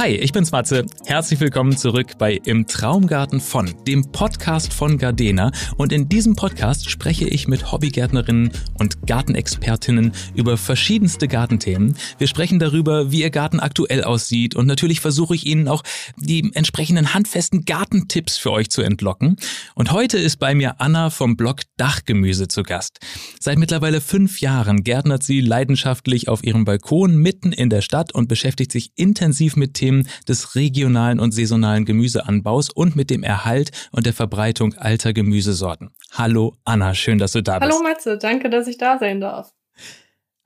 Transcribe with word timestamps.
Hi, 0.00 0.10
ich 0.10 0.30
bin's 0.30 0.52
Matze. 0.52 0.86
Herzlich 1.06 1.40
willkommen 1.40 1.76
zurück 1.76 2.18
bei 2.18 2.34
Im 2.44 2.68
Traumgarten 2.68 3.40
von, 3.40 3.74
dem 3.84 4.12
Podcast 4.12 4.72
von 4.72 4.96
Gardena. 4.96 5.50
Und 5.76 5.92
in 5.92 6.08
diesem 6.08 6.36
Podcast 6.36 6.88
spreche 6.88 7.26
ich 7.26 7.48
mit 7.48 7.72
Hobbygärtnerinnen 7.72 8.52
und 8.78 9.04
Gartenexpertinnen 9.08 10.12
über 10.36 10.56
verschiedenste 10.56 11.26
Gartenthemen. 11.26 11.96
Wir 12.16 12.28
sprechen 12.28 12.60
darüber, 12.60 13.10
wie 13.10 13.22
ihr 13.22 13.30
Garten 13.30 13.58
aktuell 13.58 14.04
aussieht 14.04 14.54
und 14.54 14.66
natürlich 14.66 15.00
versuche 15.00 15.34
ich 15.34 15.44
Ihnen 15.46 15.66
auch 15.66 15.82
die 16.16 16.48
entsprechenden 16.54 17.12
handfesten 17.12 17.64
Gartentipps 17.64 18.36
für 18.36 18.52
euch 18.52 18.70
zu 18.70 18.82
entlocken. 18.82 19.34
Und 19.74 19.90
heute 19.90 20.16
ist 20.16 20.36
bei 20.36 20.54
mir 20.54 20.80
Anna 20.80 21.10
vom 21.10 21.36
Blog 21.36 21.62
Dachgemüse 21.76 22.46
zu 22.46 22.62
Gast. 22.62 23.00
Seit 23.40 23.58
mittlerweile 23.58 24.00
fünf 24.00 24.40
Jahren 24.40 24.84
gärtnert 24.84 25.24
sie 25.24 25.40
leidenschaftlich 25.40 26.28
auf 26.28 26.44
ihrem 26.44 26.64
Balkon 26.64 27.16
mitten 27.16 27.50
in 27.50 27.68
der 27.68 27.82
Stadt 27.82 28.14
und 28.14 28.28
beschäftigt 28.28 28.70
sich 28.70 28.92
intensiv 28.94 29.56
mit 29.56 29.74
Themen 29.74 29.87
Themen 29.88 30.08
des 30.28 30.54
regionalen 30.54 31.18
und 31.18 31.32
saisonalen 31.32 31.86
Gemüseanbaus 31.86 32.68
und 32.70 32.94
mit 32.94 33.08
dem 33.08 33.22
Erhalt 33.22 33.70
und 33.90 34.04
der 34.04 34.12
Verbreitung 34.12 34.74
alter 34.74 35.14
Gemüsesorten. 35.14 35.90
Hallo 36.12 36.54
Anna, 36.64 36.94
schön, 36.94 37.18
dass 37.18 37.32
du 37.32 37.42
da 37.42 37.58
bist. 37.58 37.72
Hallo 37.72 37.82
Matze, 37.82 38.18
danke, 38.18 38.50
dass 38.50 38.68
ich 38.68 38.76
da 38.76 38.98
sein 38.98 39.20
darf. 39.20 39.54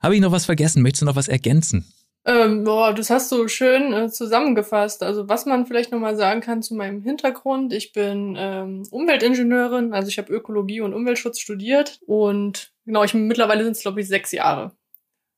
Habe 0.01 0.15
ich 0.15 0.21
noch 0.21 0.31
was 0.31 0.45
vergessen? 0.45 0.81
Möchtest 0.81 1.01
du 1.01 1.05
noch 1.05 1.17
was 1.17 1.27
ergänzen? 1.27 1.85
Ähm, 2.25 2.63
boah, 2.63 2.93
das 2.93 3.09
hast 3.09 3.29
du 3.33 3.49
schön 3.49 3.91
äh, 3.91 4.09
zusammengefasst. 4.09 5.03
Also 5.03 5.27
was 5.27 5.45
man 5.45 5.65
vielleicht 5.65 5.91
nochmal 5.91 6.15
sagen 6.15 6.39
kann 6.39 6.61
zu 6.61 6.73
meinem 6.73 7.01
Hintergrund. 7.01 7.73
Ich 7.73 7.91
bin 7.91 8.35
ähm, 8.37 8.83
Umweltingenieurin, 8.91 9.93
also 9.93 10.07
ich 10.07 10.17
habe 10.17 10.31
Ökologie 10.31 10.79
und 10.79 10.93
Umweltschutz 10.93 11.39
studiert 11.39 11.99
und 12.05 12.71
genau, 12.85 13.03
ich 13.03 13.13
mittlerweile 13.13 13.65
sind 13.65 13.73
es 13.73 13.81
glaube 13.81 13.99
ich 13.99 14.07
sechs 14.07 14.31
Jahre 14.31 14.71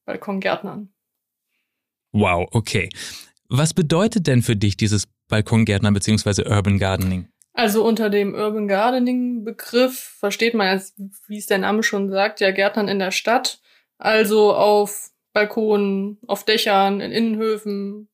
Balkongärtnern. 0.05 0.89
Wow, 2.11 2.47
okay. 2.51 2.89
Was 3.49 3.73
bedeutet 3.73 4.27
denn 4.27 4.41
für 4.41 4.55
dich 4.55 4.77
dieses 4.77 5.07
Balkongärtner 5.27 5.91
bzw. 5.91 6.49
Urban 6.49 6.79
Gardening? 6.79 7.27
Also 7.53 7.85
unter 7.85 8.09
dem 8.09 8.33
Urban 8.33 8.67
Gardening 8.67 9.45
Begriff 9.45 10.17
versteht 10.19 10.53
man, 10.53 10.81
wie 11.27 11.37
es 11.37 11.45
der 11.45 11.57
Name 11.57 11.83
schon 11.83 12.09
sagt, 12.09 12.41
ja 12.41 12.51
Gärtnern 12.51 12.89
in 12.89 12.99
der 12.99 13.11
Stadt. 13.11 13.59
Also 13.97 14.53
auf 14.53 15.11
Balkonen, 15.31 16.17
auf 16.27 16.43
Dächern, 16.43 16.99
in 16.99 17.11
Innenhöfen, 17.11 18.09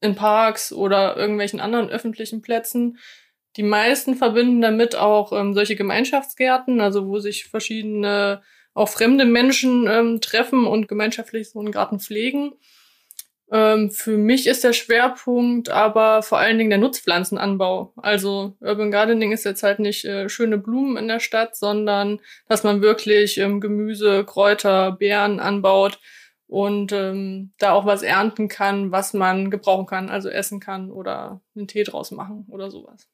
in 0.00 0.14
Parks 0.14 0.72
oder 0.72 1.16
irgendwelchen 1.16 1.60
anderen 1.60 1.88
öffentlichen 1.88 2.42
Plätzen. 2.42 2.98
Die 3.56 3.62
meisten 3.62 4.16
verbinden 4.16 4.60
damit 4.60 4.96
auch 4.96 5.32
ähm, 5.32 5.54
solche 5.54 5.76
Gemeinschaftsgärten, 5.76 6.80
also 6.80 7.06
wo 7.06 7.18
sich 7.18 7.44
verschiedene, 7.44 8.42
auch 8.74 8.88
fremde 8.88 9.24
Menschen 9.24 9.86
ähm, 9.86 10.20
treffen 10.20 10.66
und 10.66 10.88
gemeinschaftlich 10.88 11.50
so 11.50 11.60
einen 11.60 11.72
Garten 11.72 12.00
pflegen. 12.00 12.52
Ähm, 13.52 13.90
für 13.90 14.16
mich 14.16 14.46
ist 14.46 14.64
der 14.64 14.72
Schwerpunkt 14.72 15.68
aber 15.68 16.22
vor 16.22 16.38
allen 16.38 16.56
Dingen 16.56 16.70
der 16.70 16.78
Nutzpflanzenanbau. 16.78 17.92
Also 17.96 18.56
Urban 18.60 18.90
Gardening 18.90 19.30
ist 19.32 19.44
jetzt 19.44 19.62
halt 19.62 19.78
nicht 19.78 20.06
äh, 20.06 20.30
schöne 20.30 20.56
Blumen 20.56 20.96
in 20.96 21.06
der 21.06 21.20
Stadt, 21.20 21.54
sondern 21.54 22.20
dass 22.48 22.64
man 22.64 22.80
wirklich 22.80 23.36
ähm, 23.36 23.60
Gemüse, 23.60 24.24
Kräuter, 24.24 24.92
Beeren 24.92 25.38
anbaut 25.38 26.00
und 26.46 26.92
ähm, 26.92 27.52
da 27.58 27.72
auch 27.72 27.84
was 27.84 28.02
ernten 28.02 28.48
kann, 28.48 28.90
was 28.90 29.12
man 29.12 29.50
gebrauchen 29.50 29.86
kann, 29.86 30.08
also 30.08 30.30
essen 30.30 30.58
kann 30.58 30.90
oder 30.90 31.42
einen 31.54 31.68
Tee 31.68 31.84
draus 31.84 32.10
machen 32.10 32.46
oder 32.48 32.70
sowas 32.70 33.06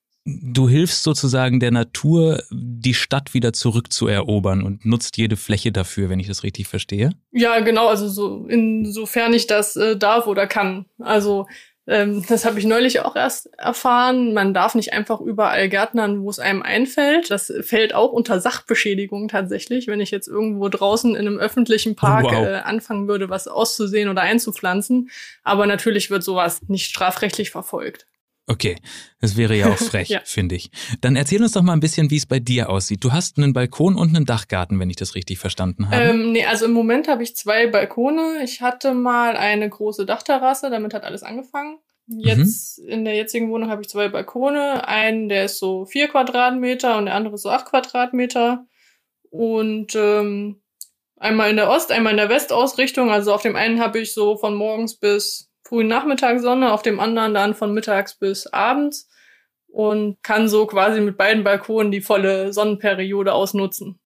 du 0.43 0.69
hilfst 0.69 1.03
sozusagen 1.03 1.61
der 1.61 1.71
Natur, 1.71 2.43
die 2.51 2.95
Stadt 2.95 3.35
wieder 3.35 3.53
zurückzuerobern 3.53 4.63
und 4.63 4.85
nutzt 4.85 5.17
jede 5.17 5.37
Fläche 5.37 5.73
dafür, 5.73 6.11
wenn 6.11 6.21
ich 6.21 6.29
das 6.29 6.43
richtig 6.43 6.69
verstehe? 6.69 7.11
Ja, 7.33 7.61
genau, 7.61 7.89
also 7.89 8.09
so 8.09 8.47
insofern 8.49 9.33
ich 9.33 9.47
das 9.47 9.77
äh, 9.77 9.97
darf 9.97 10.27
oder 10.27 10.47
kann. 10.47 10.87
Also 10.99 11.47
ähm, 11.87 12.23
das 12.29 12.45
habe 12.45 12.59
ich 12.59 12.67
neulich 12.67 13.01
auch 13.01 13.17
erst 13.17 13.49
erfahren. 13.59 14.35
Man 14.35 14.53
darf 14.53 14.75
nicht 14.75 14.93
einfach 14.93 15.21
überall 15.21 15.71
gärtnern, 15.71 16.23
wo 16.23 16.29
es 16.29 16.39
einem 16.39 16.63
einfällt. 16.63 17.31
Das 17.31 17.51
fällt 17.63 17.95
auch 17.95 18.13
unter 18.13 18.41
Sachbeschädigung 18.41 19.29
tatsächlich, 19.29 19.87
wenn 19.87 20.01
ich 20.01 20.11
jetzt 20.11 20.29
irgendwo 20.29 20.69
draußen 20.69 21.17
in 21.17 21.27
einem 21.27 21.39
öffentlichen 21.39 21.97
Park 21.97 22.25
wow. 22.25 22.35
äh, 22.35 22.55
anfangen 22.57 23.09
würde, 23.09 23.31
was 23.31 23.49
auszusehen 23.49 24.11
oder 24.11 24.21
einzupflanzen. 24.21 25.09
Aber 25.43 25.67
natürlich 25.67 26.11
wird 26.11 26.23
sowas 26.23 26.61
nicht 26.69 26.85
strafrechtlich 26.85 27.51
verfolgt. 27.51 28.07
Okay, 28.49 28.77
das 29.21 29.37
wäre 29.37 29.55
ja 29.55 29.71
auch 29.71 29.77
frech, 29.77 30.09
ja. 30.09 30.21
finde 30.25 30.55
ich. 30.55 30.71
Dann 31.01 31.17
erzähl 31.17 31.43
uns 31.43 31.53
doch 31.53 31.63
mal 31.63 31.75
ein 31.75 31.81
bisschen, 31.81 32.11
wie 32.11 32.17
es 32.17 32.27
bei 32.27 32.41
dir 32.41 32.71
aussieht. 32.71 33.05
Du 33.05 33.13
hast 33.13 33.37
einen 33.37 33.53
Balkon 33.53 33.97
und 33.97 34.17
einen 34.17 34.25
Dachgarten, 34.25 34.81
wenn 34.81 34.89
ich 34.89 34.97
das 34.97 35.15
richtig 35.15 35.39
verstanden 35.39 35.91
habe. 35.91 36.03
Ähm, 36.03 36.33
nee, 36.33 36.47
also 36.47 36.65
im 36.65 36.73
Moment 36.73 37.09
habe 37.09 37.23
ich 37.23 37.37
zwei 37.37 37.67
Balkone. 37.67 38.43
Ich 38.43 38.63
hatte 38.63 38.95
mal 38.95 39.37
eine 39.37 39.69
große 39.69 40.07
Dachterrasse, 40.07 40.71
damit 40.71 40.95
hat 40.95 41.05
alles 41.05 41.23
angefangen. 41.23 41.79
Jetzt 42.07 42.79
mhm. 42.79 42.89
in 42.89 43.05
der 43.05 43.15
jetzigen 43.15 43.51
Wohnung 43.51 43.69
habe 43.69 43.83
ich 43.83 43.89
zwei 43.89 44.09
Balkone. 44.09 44.89
Einen, 44.89 45.29
der 45.29 45.45
ist 45.45 45.59
so 45.59 45.85
vier 45.85 46.09
Quadratmeter 46.09 46.97
und 46.97 47.05
der 47.07 47.15
andere 47.15 47.37
so 47.37 47.51
acht 47.51 47.67
Quadratmeter. 47.67 48.65
Und 49.31 49.95
ähm, 49.95 50.63
einmal 51.17 51.51
in 51.51 51.57
der 51.57 51.69
Ost-, 51.69 51.93
einmal 51.93 52.13
in 52.13 52.17
der 52.17 52.31
Westausrichtung. 52.31 53.11
Also 53.11 53.35
auf 53.35 53.43
dem 53.43 53.57
einen 53.57 53.81
habe 53.81 53.99
ich 53.99 54.15
so 54.15 54.39
von 54.39 54.55
morgens 54.55 54.99
bis 54.99 55.48
frühen 55.69 55.87
Nachmittag 55.87 56.41
Sonne, 56.41 56.73
auf 56.73 56.81
dem 56.81 56.99
anderen 56.99 57.35
dann 57.35 57.55
von 57.55 57.75
mittags 57.75 58.15
bis 58.15 58.47
abends 58.47 59.07
und 59.67 60.23
kann 60.23 60.49
so 60.49 60.67
quasi 60.67 61.03
mit 61.03 61.19
beiden 61.19 61.45
Balkonen 61.45 61.93
die 61.93 62.01
volle 62.01 62.55
Sonnenperiode 62.55 63.35
ausnutzen. 63.35 64.01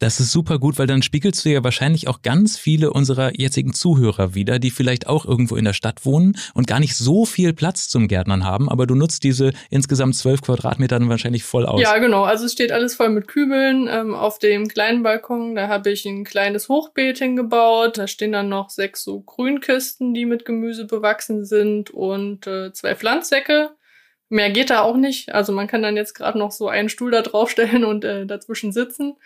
Das 0.00 0.20
ist 0.20 0.30
super 0.30 0.60
gut, 0.60 0.78
weil 0.78 0.86
dann 0.86 1.02
spiegelst 1.02 1.44
du 1.44 1.48
ja 1.48 1.64
wahrscheinlich 1.64 2.06
auch 2.06 2.22
ganz 2.22 2.56
viele 2.56 2.92
unserer 2.92 3.36
jetzigen 3.36 3.74
Zuhörer 3.74 4.32
wieder, 4.32 4.60
die 4.60 4.70
vielleicht 4.70 5.08
auch 5.08 5.24
irgendwo 5.24 5.56
in 5.56 5.64
der 5.64 5.72
Stadt 5.72 6.04
wohnen 6.04 6.36
und 6.54 6.68
gar 6.68 6.78
nicht 6.78 6.96
so 6.96 7.24
viel 7.24 7.52
Platz 7.52 7.88
zum 7.88 8.06
Gärtnern 8.06 8.44
haben, 8.44 8.68
aber 8.68 8.86
du 8.86 8.94
nutzt 8.94 9.24
diese 9.24 9.50
insgesamt 9.70 10.14
zwölf 10.14 10.40
Quadratmeter 10.40 11.00
dann 11.00 11.08
wahrscheinlich 11.08 11.42
voll 11.42 11.66
aus. 11.66 11.80
Ja, 11.80 11.98
genau. 11.98 12.22
Also 12.22 12.44
es 12.44 12.52
steht 12.52 12.70
alles 12.70 12.94
voll 12.94 13.08
mit 13.08 13.26
Kübeln. 13.26 13.88
Ähm, 13.90 14.14
auf 14.14 14.38
dem 14.38 14.68
kleinen 14.68 15.02
Balkon, 15.02 15.56
da 15.56 15.66
habe 15.66 15.90
ich 15.90 16.04
ein 16.06 16.24
kleines 16.24 16.68
Hochbeet 16.68 17.18
hingebaut. 17.18 17.98
Da 17.98 18.06
stehen 18.06 18.30
dann 18.30 18.48
noch 18.48 18.70
sechs 18.70 19.02
so 19.02 19.20
Grünkisten, 19.20 20.14
die 20.14 20.26
mit 20.26 20.44
Gemüse 20.44 20.84
bewachsen 20.84 21.44
sind 21.44 21.90
und 21.90 22.46
äh, 22.46 22.72
zwei 22.72 22.94
Pflanzsäcke. 22.94 23.70
Mehr 24.28 24.50
geht 24.50 24.70
da 24.70 24.82
auch 24.82 24.96
nicht. 24.96 25.34
Also 25.34 25.52
man 25.52 25.66
kann 25.66 25.82
dann 25.82 25.96
jetzt 25.96 26.14
gerade 26.14 26.38
noch 26.38 26.52
so 26.52 26.68
einen 26.68 26.88
Stuhl 26.88 27.10
da 27.10 27.22
draufstellen 27.22 27.84
und 27.84 28.04
äh, 28.04 28.26
dazwischen 28.26 28.72
sitzen. 28.72 29.16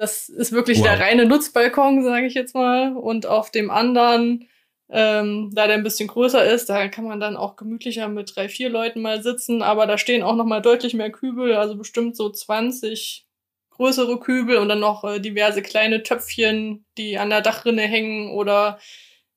Das 0.00 0.30
ist 0.30 0.50
wirklich 0.50 0.78
wow. 0.78 0.84
der 0.84 0.98
reine 0.98 1.26
Nutzbalkon, 1.26 2.02
sage 2.02 2.24
ich 2.24 2.32
jetzt 2.32 2.54
mal. 2.54 2.96
Und 2.96 3.26
auf 3.26 3.50
dem 3.50 3.70
anderen, 3.70 4.48
ähm, 4.88 5.50
da 5.52 5.66
der 5.66 5.76
ein 5.76 5.82
bisschen 5.82 6.08
größer 6.08 6.42
ist, 6.42 6.70
da 6.70 6.88
kann 6.88 7.04
man 7.04 7.20
dann 7.20 7.36
auch 7.36 7.54
gemütlicher 7.54 8.08
mit 8.08 8.34
drei, 8.34 8.48
vier 8.48 8.70
Leuten 8.70 9.02
mal 9.02 9.22
sitzen. 9.22 9.60
Aber 9.60 9.86
da 9.86 9.98
stehen 9.98 10.22
auch 10.22 10.36
noch 10.36 10.46
mal 10.46 10.62
deutlich 10.62 10.94
mehr 10.94 11.12
Kübel, 11.12 11.54
also 11.54 11.76
bestimmt 11.76 12.16
so 12.16 12.30
20 12.30 13.26
größere 13.72 14.18
Kübel 14.18 14.56
und 14.56 14.70
dann 14.70 14.80
noch 14.80 15.04
äh, 15.04 15.20
diverse 15.20 15.60
kleine 15.60 16.02
Töpfchen, 16.02 16.86
die 16.96 17.18
an 17.18 17.28
der 17.28 17.42
Dachrinne 17.42 17.82
hängen 17.82 18.30
oder 18.30 18.78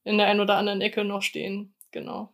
in 0.05 0.17
der 0.17 0.27
einen 0.27 0.39
oder 0.39 0.55
anderen 0.55 0.79
Ecke 0.79 1.03
noch 1.03 1.23
stehen. 1.23 1.75
Genau. 1.91 2.33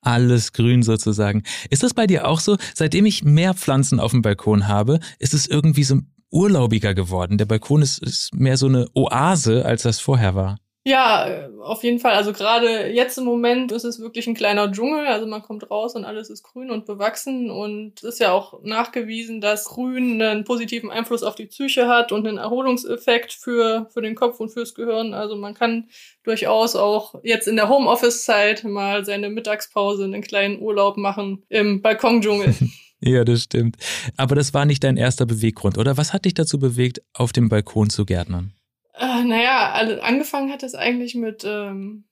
Alles 0.00 0.52
grün 0.52 0.84
sozusagen. 0.84 1.42
Ist 1.70 1.82
das 1.82 1.92
bei 1.92 2.06
dir 2.06 2.28
auch 2.28 2.38
so? 2.38 2.56
Seitdem 2.72 3.04
ich 3.04 3.24
mehr 3.24 3.52
Pflanzen 3.54 3.98
auf 3.98 4.12
dem 4.12 4.22
Balkon 4.22 4.68
habe, 4.68 5.00
ist 5.18 5.34
es 5.34 5.48
irgendwie 5.48 5.82
so 5.82 5.98
urlaubiger 6.30 6.94
geworden. 6.94 7.38
Der 7.38 7.46
Balkon 7.46 7.82
ist, 7.82 8.02
ist 8.02 8.34
mehr 8.34 8.56
so 8.56 8.66
eine 8.66 8.86
Oase, 8.94 9.64
als 9.64 9.82
das 9.82 10.00
vorher 10.00 10.34
war. 10.34 10.58
Ja, 10.88 11.50
auf 11.60 11.84
jeden 11.84 11.98
Fall. 11.98 12.14
Also 12.14 12.32
gerade 12.32 12.86
jetzt 12.86 13.18
im 13.18 13.24
Moment 13.24 13.72
ist 13.72 13.84
es 13.84 14.00
wirklich 14.00 14.26
ein 14.26 14.32
kleiner 14.32 14.72
Dschungel. 14.72 15.06
Also 15.06 15.26
man 15.26 15.42
kommt 15.42 15.70
raus 15.70 15.94
und 15.94 16.06
alles 16.06 16.30
ist 16.30 16.42
grün 16.42 16.70
und 16.70 16.86
bewachsen. 16.86 17.50
Und 17.50 17.98
es 17.98 18.04
ist 18.04 18.20
ja 18.20 18.32
auch 18.32 18.62
nachgewiesen, 18.62 19.42
dass 19.42 19.66
Grün 19.66 20.22
einen 20.22 20.44
positiven 20.44 20.90
Einfluss 20.90 21.22
auf 21.22 21.34
die 21.34 21.44
Psyche 21.44 21.88
hat 21.88 22.10
und 22.10 22.26
einen 22.26 22.38
Erholungseffekt 22.38 23.34
für, 23.34 23.86
für 23.92 24.00
den 24.00 24.14
Kopf 24.14 24.40
und 24.40 24.48
fürs 24.48 24.74
Gehirn. 24.74 25.12
Also 25.12 25.36
man 25.36 25.52
kann 25.52 25.90
durchaus 26.22 26.74
auch 26.74 27.16
jetzt 27.22 27.48
in 27.48 27.56
der 27.56 27.68
Homeoffice-Zeit 27.68 28.64
mal 28.64 29.04
seine 29.04 29.28
Mittagspause 29.28 30.04
einen 30.04 30.22
kleinen 30.22 30.58
Urlaub 30.58 30.96
machen 30.96 31.44
im 31.50 31.82
Balkondschungel. 31.82 32.54
Ja, 33.00 33.24
das 33.24 33.44
stimmt. 33.44 33.76
Aber 34.16 34.34
das 34.34 34.54
war 34.54 34.64
nicht 34.64 34.82
dein 34.82 34.96
erster 34.96 35.26
Beweggrund, 35.26 35.78
oder? 35.78 35.96
Was 35.96 36.12
hat 36.12 36.24
dich 36.24 36.34
dazu 36.34 36.58
bewegt, 36.58 37.00
auf 37.14 37.32
dem 37.32 37.48
Balkon 37.48 37.90
zu 37.90 38.04
gärtnern? 38.04 38.52
Äh, 38.94 39.24
naja, 39.24 39.72
also 39.72 40.00
angefangen 40.00 40.50
hat 40.50 40.62
es 40.64 40.74
eigentlich 40.74 41.14
mit 41.14 41.44
ähm, 41.44 42.04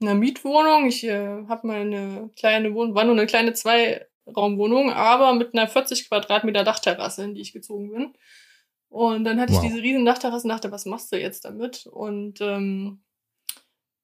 einer 0.00 0.14
Mietwohnung. 0.14 0.86
Ich 0.86 1.04
äh, 1.04 1.44
habe 1.48 1.66
mal 1.66 1.80
eine 1.80 2.30
kleine 2.36 2.74
Wohnung, 2.74 2.94
war 2.94 3.04
nur 3.04 3.14
eine 3.14 3.26
kleine 3.26 3.52
Zweiraumwohnung, 3.52 4.92
aber 4.92 5.34
mit 5.34 5.54
einer 5.54 5.68
40 5.68 6.08
Quadratmeter 6.08 6.64
Dachterrasse, 6.64 7.22
in 7.22 7.34
die 7.34 7.40
ich 7.40 7.52
gezogen 7.52 7.92
bin. 7.92 8.14
Und 8.88 9.24
dann 9.24 9.40
hatte 9.40 9.52
wow. 9.52 9.62
ich 9.62 9.70
diese 9.70 9.82
riesen 9.82 10.04
Dachterrasse 10.04 10.44
und 10.44 10.50
dachte, 10.50 10.72
was 10.72 10.84
machst 10.86 11.12
du 11.12 11.20
jetzt 11.20 11.44
damit? 11.44 11.86
Und 11.86 12.40
ähm, 12.40 13.02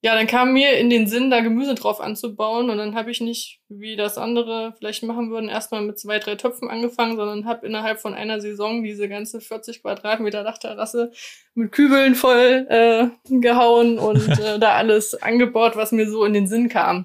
ja, 0.02 0.14
dann 0.14 0.26
kam 0.26 0.54
mir 0.54 0.78
in 0.78 0.88
den 0.88 1.06
Sinn, 1.06 1.30
da 1.30 1.40
Gemüse 1.40 1.74
drauf 1.74 2.00
anzubauen 2.00 2.70
und 2.70 2.78
dann 2.78 2.94
habe 2.94 3.10
ich 3.10 3.20
nicht, 3.20 3.60
wie 3.68 3.96
das 3.96 4.16
andere 4.16 4.74
vielleicht 4.78 5.02
machen 5.02 5.30
würden, 5.30 5.50
erstmal 5.50 5.82
mit 5.82 5.98
zwei, 5.98 6.18
drei 6.18 6.36
Töpfen 6.36 6.70
angefangen, 6.70 7.16
sondern 7.16 7.44
habe 7.44 7.66
innerhalb 7.66 8.00
von 8.00 8.14
einer 8.14 8.40
Saison 8.40 8.82
diese 8.82 9.10
ganze 9.10 9.42
40 9.42 9.82
Quadratmeter 9.82 10.42
Dachterrasse 10.42 11.12
mit 11.54 11.72
Kübeln 11.72 12.14
voll 12.14 12.66
äh, 12.70 13.08
gehauen 13.28 13.98
und 13.98 14.26
äh, 14.40 14.58
da 14.58 14.72
alles 14.72 15.20
angebaut, 15.20 15.76
was 15.76 15.92
mir 15.92 16.08
so 16.10 16.24
in 16.24 16.32
den 16.32 16.46
Sinn 16.46 16.70
kam. 16.70 17.04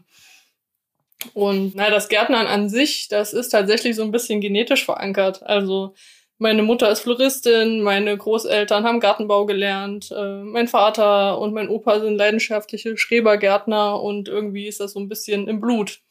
Und 1.34 1.76
na, 1.76 1.90
das 1.90 2.08
Gärtnern 2.08 2.48
an 2.48 2.70
sich, 2.70 3.10
das 3.10 3.34
ist 3.34 3.50
tatsächlich 3.50 3.96
so 3.96 4.04
ein 4.04 4.12
bisschen 4.12 4.40
genetisch 4.40 4.86
verankert. 4.86 5.44
Also 5.44 5.96
meine 6.38 6.64
Mutter 6.64 6.92
ist 6.92 7.02
Floristin, 7.02 7.82
meine 7.82 8.18
Großeltern 8.18 8.84
haben 8.84 9.00
Gartenbau 9.00 9.46
gelernt, 9.46 10.12
äh, 10.12 10.44
mein 10.44 10.68
Vater 10.68 11.40
und 11.40 11.54
mein 11.54 11.70
Opa 11.70 12.00
sind 12.00 12.18
leidenschaftliche 12.18 12.98
Schrebergärtner 12.98 14.02
und 14.02 14.28
irgendwie 14.28 14.68
ist 14.68 14.80
das 14.80 14.94
so 14.94 15.00
ein 15.00 15.08
bisschen 15.08 15.48
im 15.48 15.62
Blut. 15.62 16.02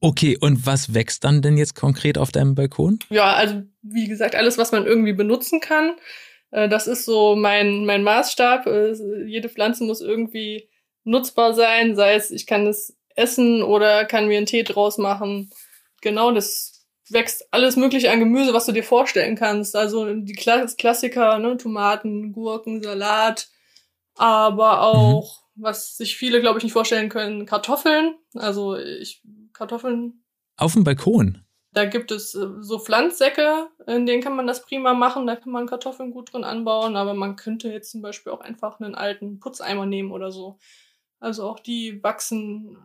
Okay, 0.00 0.38
und 0.40 0.64
was 0.64 0.94
wächst 0.94 1.24
dann 1.24 1.42
denn 1.42 1.58
jetzt 1.58 1.74
konkret 1.74 2.16
auf 2.16 2.32
deinem 2.32 2.54
Balkon? 2.54 2.98
Ja, 3.10 3.34
also 3.34 3.62
wie 3.82 4.08
gesagt, 4.08 4.34
alles, 4.34 4.56
was 4.56 4.72
man 4.72 4.86
irgendwie 4.86 5.12
benutzen 5.12 5.60
kann. 5.60 5.92
Äh, 6.50 6.68
das 6.68 6.86
ist 6.86 7.04
so 7.04 7.36
mein, 7.36 7.84
mein 7.84 8.02
Maßstab. 8.02 8.66
Äh, 8.66 8.94
jede 9.26 9.50
Pflanze 9.50 9.84
muss 9.84 10.00
irgendwie 10.00 10.68
nutzbar 11.04 11.52
sein, 11.52 11.96
sei 11.96 12.14
es, 12.14 12.30
ich 12.30 12.46
kann 12.46 12.66
es 12.66 12.96
essen 13.14 13.62
oder 13.62 14.06
kann 14.06 14.28
mir 14.28 14.38
einen 14.38 14.46
Tee 14.46 14.62
draus 14.62 14.96
machen. 14.96 15.50
Genau, 16.00 16.32
das 16.32 16.69
wächst 17.12 17.52
alles 17.52 17.76
mögliche 17.76 18.10
an 18.10 18.20
Gemüse, 18.20 18.54
was 18.54 18.66
du 18.66 18.72
dir 18.72 18.84
vorstellen 18.84 19.36
kannst. 19.36 19.76
Also 19.76 20.12
die 20.14 20.32
Klassiker, 20.34 21.38
ne, 21.38 21.56
Tomaten, 21.56 22.32
Gurken, 22.32 22.82
Salat, 22.82 23.48
aber 24.14 24.76
mhm. 24.76 24.80
auch, 24.80 25.42
mhm. 25.54 25.62
was 25.62 25.96
sich 25.96 26.16
viele, 26.16 26.40
glaube 26.40 26.58
ich, 26.58 26.64
nicht 26.64 26.72
vorstellen 26.72 27.08
können, 27.08 27.46
Kartoffeln. 27.46 28.14
Also 28.34 28.76
ich 28.76 29.22
Kartoffeln. 29.52 30.22
Auf 30.56 30.74
dem 30.74 30.84
Balkon. 30.84 31.44
Da 31.72 31.84
gibt 31.84 32.10
es 32.10 32.34
äh, 32.34 32.46
so 32.60 32.78
Pflanzsäcke, 32.78 33.68
in 33.86 34.04
denen 34.04 34.22
kann 34.22 34.34
man 34.34 34.46
das 34.46 34.64
prima 34.64 34.92
machen. 34.94 35.26
Da 35.26 35.36
kann 35.36 35.52
man 35.52 35.66
Kartoffeln 35.66 36.10
gut 36.10 36.32
drin 36.32 36.44
anbauen, 36.44 36.96
aber 36.96 37.14
man 37.14 37.36
könnte 37.36 37.68
jetzt 37.68 37.92
zum 37.92 38.02
Beispiel 38.02 38.32
auch 38.32 38.40
einfach 38.40 38.80
einen 38.80 38.94
alten 38.94 39.38
Putzeimer 39.38 39.86
nehmen 39.86 40.10
oder 40.10 40.32
so. 40.32 40.58
Also 41.20 41.48
auch 41.48 41.60
die 41.60 42.02
wachsen. 42.02 42.76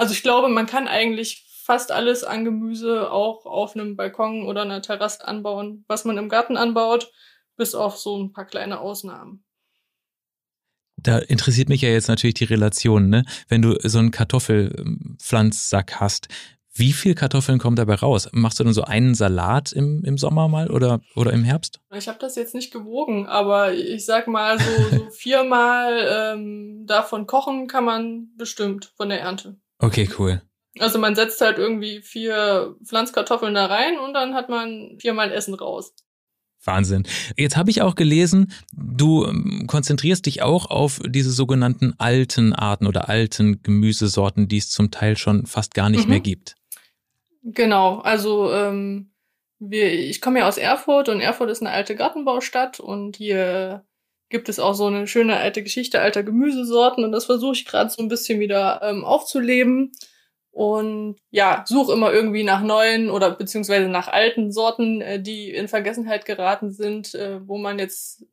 Also 0.00 0.14
ich 0.14 0.22
glaube, 0.22 0.48
man 0.48 0.64
kann 0.64 0.88
eigentlich 0.88 1.44
fast 1.62 1.92
alles 1.92 2.24
an 2.24 2.46
Gemüse 2.46 3.12
auch 3.12 3.44
auf 3.44 3.74
einem 3.74 3.96
Balkon 3.96 4.46
oder 4.46 4.62
einer 4.62 4.80
Terrasse 4.80 5.28
anbauen, 5.28 5.84
was 5.88 6.06
man 6.06 6.16
im 6.16 6.30
Garten 6.30 6.56
anbaut, 6.56 7.12
bis 7.58 7.74
auf 7.74 7.98
so 7.98 8.18
ein 8.18 8.32
paar 8.32 8.46
kleine 8.46 8.80
Ausnahmen. 8.80 9.44
Da 10.96 11.18
interessiert 11.18 11.68
mich 11.68 11.82
ja 11.82 11.90
jetzt 11.90 12.08
natürlich 12.08 12.32
die 12.32 12.44
Relation, 12.44 13.10
ne? 13.10 13.26
Wenn 13.48 13.60
du 13.60 13.76
so 13.82 13.98
einen 13.98 14.10
Kartoffelpflanzsack 14.10 16.00
hast, 16.00 16.28
wie 16.72 16.94
viel 16.94 17.14
Kartoffeln 17.14 17.58
kommen 17.58 17.76
dabei 17.76 17.96
raus? 17.96 18.30
Machst 18.32 18.58
du 18.58 18.64
dann 18.64 18.72
so 18.72 18.84
einen 18.84 19.14
Salat 19.14 19.70
im, 19.70 20.02
im 20.02 20.16
Sommer 20.16 20.48
mal 20.48 20.70
oder, 20.70 21.02
oder 21.14 21.34
im 21.34 21.44
Herbst? 21.44 21.78
Ich 21.94 22.08
habe 22.08 22.18
das 22.18 22.36
jetzt 22.36 22.54
nicht 22.54 22.72
gewogen, 22.72 23.26
aber 23.26 23.74
ich 23.74 24.06
sag 24.06 24.28
mal, 24.28 24.58
so, 24.58 24.96
so 24.96 25.10
viermal 25.10 26.08
ähm, 26.10 26.86
davon 26.86 27.26
kochen 27.26 27.66
kann 27.66 27.84
man 27.84 28.28
bestimmt 28.38 28.94
von 28.96 29.10
der 29.10 29.20
Ernte. 29.20 29.58
Okay, 29.80 30.08
cool. 30.18 30.42
Also 30.78 30.98
man 30.98 31.14
setzt 31.14 31.40
halt 31.40 31.58
irgendwie 31.58 32.00
vier 32.00 32.76
Pflanzkartoffeln 32.84 33.54
da 33.54 33.66
rein 33.66 33.98
und 33.98 34.14
dann 34.14 34.34
hat 34.34 34.48
man 34.48 34.96
viermal 35.00 35.32
Essen 35.32 35.54
raus. 35.54 35.92
Wahnsinn. 36.62 37.04
Jetzt 37.36 37.56
habe 37.56 37.70
ich 37.70 37.80
auch 37.80 37.94
gelesen, 37.94 38.52
du 38.72 39.24
ähm, 39.24 39.64
konzentrierst 39.66 40.26
dich 40.26 40.42
auch 40.42 40.70
auf 40.70 41.00
diese 41.06 41.30
sogenannten 41.30 41.94
alten 41.98 42.52
Arten 42.52 42.86
oder 42.86 43.08
alten 43.08 43.62
Gemüsesorten, 43.62 44.46
die 44.46 44.58
es 44.58 44.70
zum 44.70 44.90
Teil 44.90 45.16
schon 45.16 45.46
fast 45.46 45.74
gar 45.74 45.88
nicht 45.88 46.04
mhm. 46.04 46.10
mehr 46.10 46.20
gibt. 46.20 46.56
Genau, 47.42 48.00
also 48.00 48.52
ähm, 48.52 49.12
wir, 49.58 49.92
ich 49.92 50.20
komme 50.20 50.40
ja 50.40 50.48
aus 50.48 50.58
Erfurt 50.58 51.08
und 51.08 51.20
Erfurt 51.20 51.50
ist 51.50 51.62
eine 51.62 51.70
alte 51.70 51.96
Gartenbaustadt 51.96 52.78
und 52.78 53.16
hier 53.16 53.84
gibt 54.30 54.48
es 54.48 54.58
auch 54.58 54.74
so 54.74 54.86
eine 54.86 55.06
schöne 55.06 55.36
alte 55.36 55.62
Geschichte 55.62 56.00
alter 56.00 56.22
Gemüsesorten 56.22 57.04
und 57.04 57.12
das 57.12 57.26
versuche 57.26 57.52
ich 57.52 57.66
gerade 57.66 57.90
so 57.90 58.02
ein 58.02 58.08
bisschen 58.08 58.40
wieder 58.40 58.80
ähm, 58.82 59.04
aufzuleben 59.04 59.92
und 60.52 61.16
ja, 61.30 61.64
suche 61.66 61.92
immer 61.92 62.12
irgendwie 62.12 62.42
nach 62.42 62.62
neuen 62.62 63.10
oder 63.10 63.30
beziehungsweise 63.30 63.88
nach 63.88 64.08
alten 64.08 64.50
Sorten, 64.50 65.00
äh, 65.00 65.20
die 65.22 65.50
in 65.50 65.68
Vergessenheit 65.68 66.24
geraten 66.24 66.72
sind, 66.72 67.14
äh, 67.14 67.46
wo 67.46 67.58
man 67.58 67.78
jetzt 67.78 68.24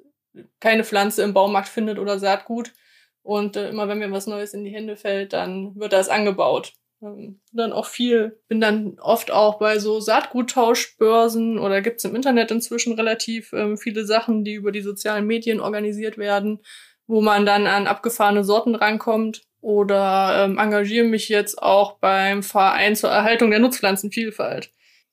keine 0.59 0.83
Pflanze 0.83 1.23
im 1.23 1.33
Baumarkt 1.33 1.69
findet 1.69 1.99
oder 1.99 2.19
Saatgut. 2.19 2.73
Und 3.21 3.55
äh, 3.55 3.69
immer 3.69 3.87
wenn 3.87 3.99
mir 3.99 4.11
was 4.11 4.27
Neues 4.27 4.53
in 4.53 4.63
die 4.63 4.71
Hände 4.71 4.95
fällt, 4.95 5.33
dann 5.33 5.75
wird 5.75 5.93
das 5.93 6.09
angebaut. 6.09 6.73
Ähm, 7.01 7.39
dann 7.51 7.73
auch 7.73 7.85
viel, 7.85 8.39
bin 8.47 8.59
dann 8.59 8.97
oft 8.99 9.31
auch 9.31 9.59
bei 9.59 9.77
so 9.79 9.99
Saatguttauschbörsen 9.99 11.59
oder 11.59 11.81
gibt's 11.81 12.05
im 12.05 12.15
Internet 12.15 12.51
inzwischen 12.51 12.93
relativ 12.93 13.53
ähm, 13.53 13.77
viele 13.77 14.05
Sachen, 14.05 14.43
die 14.43 14.53
über 14.53 14.71
die 14.71 14.81
sozialen 14.81 15.27
Medien 15.27 15.59
organisiert 15.59 16.17
werden, 16.17 16.59
wo 17.05 17.21
man 17.21 17.45
dann 17.45 17.67
an 17.67 17.87
abgefahrene 17.87 18.43
Sorten 18.43 18.75
rankommt 18.75 19.43
oder 19.61 20.45
ähm, 20.45 20.57
engagiere 20.57 21.05
mich 21.05 21.29
jetzt 21.29 21.61
auch 21.61 21.99
beim 21.99 22.41
Verein 22.41 22.95
zur 22.95 23.09
Erhaltung 23.09 23.51
der 23.51 23.59
Nutzpflanzenvielfalt. 23.59 24.71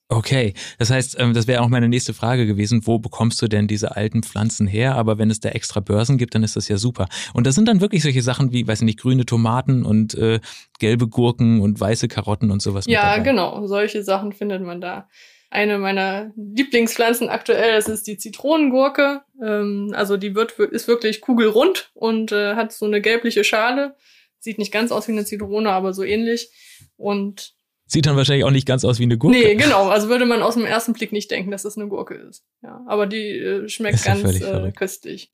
Okay, 0.09 0.53
das 0.79 0.91
heißt, 0.91 1.17
ähm, 1.19 1.33
das 1.33 1.47
wäre 1.47 1.63
auch 1.63 1.69
meine 1.69 1.89
nächste 1.89 2.13
Frage 2.13 2.47
gewesen, 2.47 2.87
wo 2.87 2.99
bekommst 2.99 3.41
du 3.41 3.49
denn 3.49 3.67
diese 3.67 3.97
alten 3.97 4.23
Pflanzen 4.23 4.67
her? 4.67 4.97
Aber 4.97 5.19
wenn 5.19 5.31
es 5.31 5.41
da 5.41 5.49
extra 5.49 5.81
Börsen 5.81 6.19
gibt, 6.19 6.35
dann 6.35 6.43
ist 6.43 6.57
das 6.57 6.69
ja 6.69 6.77
super. 6.77 7.09
Und 7.33 7.47
da 7.47 7.53
sind 7.53 7.69
dann 7.69 7.81
wirklich 7.81 8.03
solche 8.03 8.21
Sachen 8.21 8.53
wie, 8.53 8.67
weiß 8.67 8.83
nicht, 8.83 9.01
grüne 9.01 9.25
Tomaten 9.25 9.85
und 9.85 10.15
äh, 10.15 10.41
gelbe 10.79 11.09
Gurken 11.09 11.63
und 11.63 11.81
weiße 11.81 12.09
Karotten 12.09 12.51
und 12.51 12.61
sowas. 12.61 12.85
Ja, 12.87 13.17
genau, 13.19 13.67
solche 13.67 14.03
Sachen 14.05 14.33
findet 14.33 14.63
man 14.63 14.83
da. 14.83 15.09
Eine 15.49 15.79
meiner 15.79 16.33
Lieblingspflanzen 16.37 17.31
aktuell, 17.31 17.77
das 17.77 17.89
ist 17.89 18.07
die 18.07 18.19
Zitronengurke. 18.19 19.23
Ähm, 19.43 19.95
also 19.97 20.19
die 20.19 20.35
wird 20.35 20.53
ist 20.59 20.87
wirklich 20.87 21.23
kugelrund 21.23 21.91
und 21.95 22.31
äh, 22.31 22.57
hat 22.57 22.73
so 22.73 22.85
eine 22.85 23.01
gelbliche 23.01 23.43
Schale. 23.43 23.95
Sieht 24.39 24.59
nicht 24.59 24.73
ganz 24.73 24.93
aus 24.93 25.09
wie 25.09 25.13
eine 25.13 25.25
Zitrone, 25.25 25.71
aber 25.71 25.95
so 25.95 26.03
ähnlich. 26.03 26.51
Und 26.97 27.55
Sieht 27.87 28.07
dann 28.07 28.17
wahrscheinlich 28.17 28.45
auch 28.45 28.51
nicht 28.51 28.67
ganz 28.67 28.85
aus 28.85 28.99
wie 28.99 29.05
eine 29.05 29.19
Gurke. 29.19 29.37
Nee, 29.37 29.55
genau. 29.57 29.89
Also 29.89 30.09
würde 30.09 30.25
man 30.25 30.43
aus 30.43 30.55
dem 30.55 30.65
ersten 30.65 30.95
Blick 30.95 31.13
nicht 31.13 31.31
denken, 31.31 31.51
dass 31.51 31.65
das 31.65 31.77
eine 31.77 31.89
Gurke 31.89 32.15
ist. 32.15 32.45
Ja, 32.63 32.83
aber 32.87 33.07
die 33.07 33.39
äh, 33.39 33.69
schmeckt 33.69 34.05
ganz 34.05 34.41
äh, 34.41 34.73
köstlich. 34.73 35.33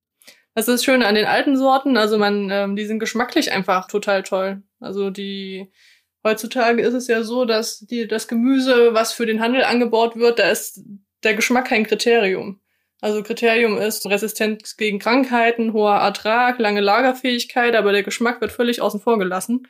Das 0.55 0.67
ist 0.67 0.85
schön 0.85 1.03
an 1.03 1.15
den 1.15 1.27
alten 1.27 1.57
Sorten. 1.57 1.97
Also 1.97 2.19
man, 2.19 2.51
ähm, 2.51 2.77
die 2.77 2.87
sind 2.87 2.99
geschmacklich 2.99 3.53
einfach 3.53 3.87
total 3.87 4.25
toll. 4.25 4.63
Also 4.81 5.11
die 5.11 5.71
heutzutage 6.25 6.83
ist 6.83 6.95
es 6.95 7.07
ja 7.07 7.23
so, 7.23 7.45
dass 7.45 7.79
die 7.81 8.09
das 8.09 8.27
Gemüse, 8.27 8.95
was 8.95 9.13
für 9.13 9.27
den 9.27 9.41
Handel 9.41 9.63
angebaut 9.63 10.17
wird, 10.17 10.39
da 10.39 10.51
ist 10.51 10.83
der 11.23 11.35
Geschmack 11.35 11.69
kein 11.69 11.87
Kriterium. 11.87 12.61
Also 13.01 13.23
Kriterium 13.23 13.79
ist 13.79 14.07
Resistenz 14.07 14.77
gegen 14.77 14.99
Krankheiten, 14.99 15.73
hoher 15.73 15.97
Ertrag, 15.97 16.59
lange 16.59 16.81
Lagerfähigkeit, 16.81 17.75
aber 17.75 17.93
der 17.93 18.03
Geschmack 18.03 18.41
wird 18.41 18.53
völlig 18.53 18.83
außen 18.83 19.01
vor 19.01 19.19
gelassen. 19.19 19.67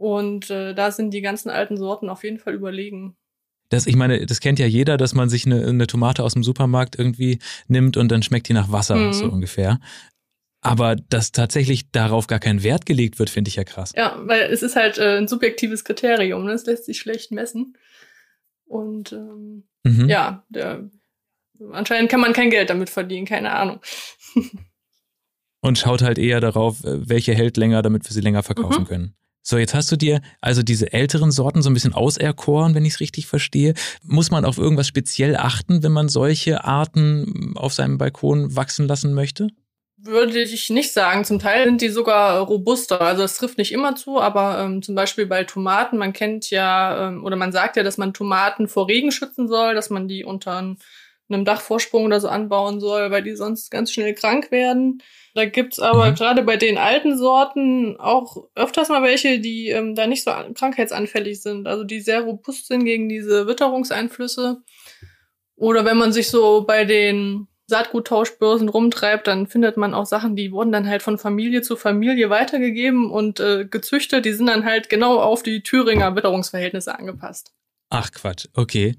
Und 0.00 0.48
äh, 0.48 0.74
da 0.74 0.90
sind 0.90 1.12
die 1.12 1.20
ganzen 1.20 1.50
alten 1.50 1.76
Sorten 1.76 2.08
auf 2.08 2.24
jeden 2.24 2.38
Fall 2.38 2.54
überlegen. 2.54 3.16
Das, 3.68 3.86
ich 3.86 3.96
meine, 3.96 4.24
das 4.24 4.40
kennt 4.40 4.58
ja 4.58 4.66
jeder, 4.66 4.96
dass 4.96 5.14
man 5.14 5.28
sich 5.28 5.44
eine, 5.44 5.66
eine 5.66 5.86
Tomate 5.86 6.24
aus 6.24 6.32
dem 6.32 6.42
Supermarkt 6.42 6.98
irgendwie 6.98 7.38
nimmt 7.68 7.98
und 7.98 8.10
dann 8.10 8.22
schmeckt 8.22 8.48
die 8.48 8.54
nach 8.54 8.72
Wasser, 8.72 8.96
mhm. 8.96 9.12
so 9.12 9.26
ungefähr. 9.26 9.78
Aber 10.62 10.96
dass 10.96 11.32
tatsächlich 11.32 11.90
darauf 11.90 12.26
gar 12.28 12.40
kein 12.40 12.62
Wert 12.62 12.86
gelegt 12.86 13.18
wird, 13.18 13.28
finde 13.28 13.48
ich 13.48 13.56
ja 13.56 13.64
krass. 13.64 13.92
Ja, 13.94 14.18
weil 14.24 14.42
es 14.50 14.62
ist 14.62 14.74
halt 14.74 14.96
äh, 14.96 15.18
ein 15.18 15.28
subjektives 15.28 15.84
Kriterium, 15.84 16.44
ne? 16.44 16.52
das 16.52 16.64
lässt 16.64 16.86
sich 16.86 16.98
schlecht 16.98 17.30
messen. 17.30 17.76
Und 18.64 19.12
ähm, 19.12 19.64
mhm. 19.84 20.08
ja, 20.08 20.44
der, 20.48 20.88
Anscheinend 21.72 22.10
kann 22.10 22.20
man 22.20 22.32
kein 22.32 22.50
Geld 22.50 22.70
damit 22.70 22.90
verdienen, 22.90 23.26
keine 23.26 23.52
Ahnung. 23.52 23.80
Und 25.62 25.78
schaut 25.78 26.00
halt 26.00 26.18
eher 26.18 26.40
darauf, 26.40 26.84
äh, 26.84 27.06
welche 27.08 27.34
hält 27.34 27.58
länger, 27.58 27.82
damit 27.82 28.04
wir 28.04 28.12
sie 28.12 28.22
länger 28.22 28.42
verkaufen 28.42 28.84
mhm. 28.84 28.86
können. 28.86 29.14
So, 29.50 29.58
jetzt 29.58 29.74
hast 29.74 29.90
du 29.90 29.96
dir 29.96 30.20
also 30.40 30.62
diese 30.62 30.92
älteren 30.92 31.32
Sorten 31.32 31.60
so 31.60 31.70
ein 31.70 31.74
bisschen 31.74 31.92
auserkoren, 31.92 32.76
wenn 32.76 32.84
ich 32.84 32.92
es 32.92 33.00
richtig 33.00 33.26
verstehe. 33.26 33.74
Muss 34.04 34.30
man 34.30 34.44
auf 34.44 34.58
irgendwas 34.58 34.86
speziell 34.86 35.34
achten, 35.34 35.82
wenn 35.82 35.90
man 35.90 36.08
solche 36.08 36.62
Arten 36.62 37.54
auf 37.56 37.72
seinem 37.72 37.98
Balkon 37.98 38.54
wachsen 38.54 38.86
lassen 38.86 39.12
möchte? 39.12 39.48
Würde 39.96 40.40
ich 40.40 40.70
nicht 40.70 40.92
sagen. 40.92 41.24
Zum 41.24 41.40
Teil 41.40 41.64
sind 41.64 41.80
die 41.80 41.88
sogar 41.88 42.38
robuster. 42.42 43.00
Also 43.00 43.24
es 43.24 43.38
trifft 43.38 43.58
nicht 43.58 43.72
immer 43.72 43.96
zu, 43.96 44.20
aber 44.20 44.60
ähm, 44.60 44.82
zum 44.82 44.94
Beispiel 44.94 45.26
bei 45.26 45.42
Tomaten, 45.42 45.98
man 45.98 46.12
kennt 46.12 46.50
ja, 46.50 47.08
ähm, 47.08 47.24
oder 47.24 47.34
man 47.34 47.50
sagt 47.50 47.74
ja, 47.74 47.82
dass 47.82 47.98
man 47.98 48.14
Tomaten 48.14 48.68
vor 48.68 48.86
Regen 48.86 49.10
schützen 49.10 49.48
soll, 49.48 49.74
dass 49.74 49.90
man 49.90 50.06
die 50.06 50.22
unter 50.22 50.76
einem 51.30 51.44
Dachvorsprung 51.44 52.04
oder 52.04 52.20
so 52.20 52.28
anbauen 52.28 52.80
soll, 52.80 53.10
weil 53.10 53.22
die 53.22 53.36
sonst 53.36 53.70
ganz 53.70 53.92
schnell 53.92 54.14
krank 54.14 54.50
werden. 54.50 55.02
Da 55.34 55.44
gibt's 55.44 55.78
aber 55.78 56.10
mhm. 56.10 56.14
gerade 56.14 56.42
bei 56.42 56.56
den 56.56 56.78
alten 56.78 57.16
Sorten 57.16 57.96
auch 57.98 58.48
öfters 58.54 58.88
mal 58.88 59.02
welche, 59.02 59.38
die 59.38 59.68
ähm, 59.68 59.94
da 59.94 60.06
nicht 60.06 60.24
so 60.24 60.32
krankheitsanfällig 60.54 61.40
sind, 61.40 61.68
also 61.68 61.84
die 61.84 62.00
sehr 62.00 62.22
robust 62.22 62.66
sind 62.66 62.84
gegen 62.84 63.08
diese 63.08 63.46
Witterungseinflüsse. 63.46 64.62
Oder 65.56 65.84
wenn 65.84 65.98
man 65.98 66.12
sich 66.12 66.30
so 66.30 66.64
bei 66.66 66.84
den 66.84 67.46
Saatguttauschbörsen 67.70 68.68
rumtreibt, 68.68 69.26
dann 69.26 69.46
findet 69.46 69.76
man 69.76 69.94
auch 69.94 70.06
Sachen, 70.06 70.36
die 70.36 70.52
wurden 70.52 70.72
dann 70.72 70.88
halt 70.88 71.02
von 71.02 71.16
Familie 71.16 71.62
zu 71.62 71.76
Familie 71.76 72.28
weitergegeben 72.28 73.10
und 73.10 73.40
äh, 73.40 73.64
gezüchtet. 73.64 74.26
Die 74.26 74.32
sind 74.32 74.46
dann 74.46 74.64
halt 74.64 74.90
genau 74.90 75.20
auf 75.20 75.42
die 75.42 75.62
Thüringer 75.62 76.16
Witterungsverhältnisse 76.16 76.98
angepasst. 76.98 77.52
Ach 77.88 78.10
Quatsch, 78.12 78.46
okay. 78.54 78.96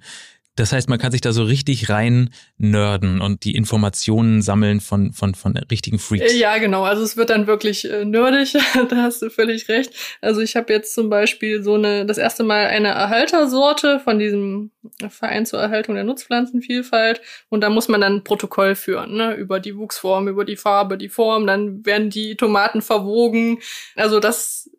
Das 0.55 0.73
heißt, 0.73 0.89
man 0.89 0.99
kann 0.99 1.13
sich 1.13 1.21
da 1.21 1.31
so 1.31 1.43
richtig 1.43 1.89
rein 1.89 2.29
nerden 2.57 3.21
und 3.21 3.45
die 3.45 3.55
Informationen 3.55 4.41
sammeln 4.41 4.81
von, 4.81 5.13
von, 5.13 5.33
von 5.33 5.55
richtigen 5.55 5.97
Freaks. 5.97 6.35
Ja, 6.35 6.57
genau. 6.57 6.83
Also 6.83 7.03
es 7.03 7.15
wird 7.15 7.29
dann 7.29 7.47
wirklich 7.47 7.89
äh, 7.89 8.03
nerdig, 8.03 8.53
da 8.89 8.95
hast 8.97 9.21
du 9.21 9.29
völlig 9.29 9.69
recht. 9.69 9.93
Also 10.19 10.41
ich 10.41 10.57
habe 10.57 10.73
jetzt 10.73 10.93
zum 10.93 11.09
Beispiel 11.09 11.63
so 11.63 11.75
eine, 11.75 12.05
das 12.05 12.17
erste 12.17 12.43
Mal 12.43 12.67
eine 12.67 12.89
Erhaltersorte 12.89 14.01
von 14.01 14.19
diesem 14.19 14.71
Verein 15.09 15.45
zur 15.45 15.59
Erhaltung 15.59 15.95
der 15.95 16.03
Nutzpflanzenvielfalt 16.03 17.21
und 17.47 17.61
da 17.61 17.69
muss 17.69 17.87
man 17.87 18.01
dann 18.01 18.15
ein 18.17 18.23
Protokoll 18.23 18.75
führen, 18.75 19.15
ne? 19.15 19.35
über 19.35 19.61
die 19.61 19.77
Wuchsform, 19.77 20.27
über 20.27 20.43
die 20.43 20.57
Farbe, 20.57 20.97
die 20.97 21.09
Form, 21.09 21.47
dann 21.47 21.85
werden 21.85 22.09
die 22.09 22.35
Tomaten 22.35 22.81
verwogen. 22.81 23.59
Also 23.95 24.19
das 24.19 24.69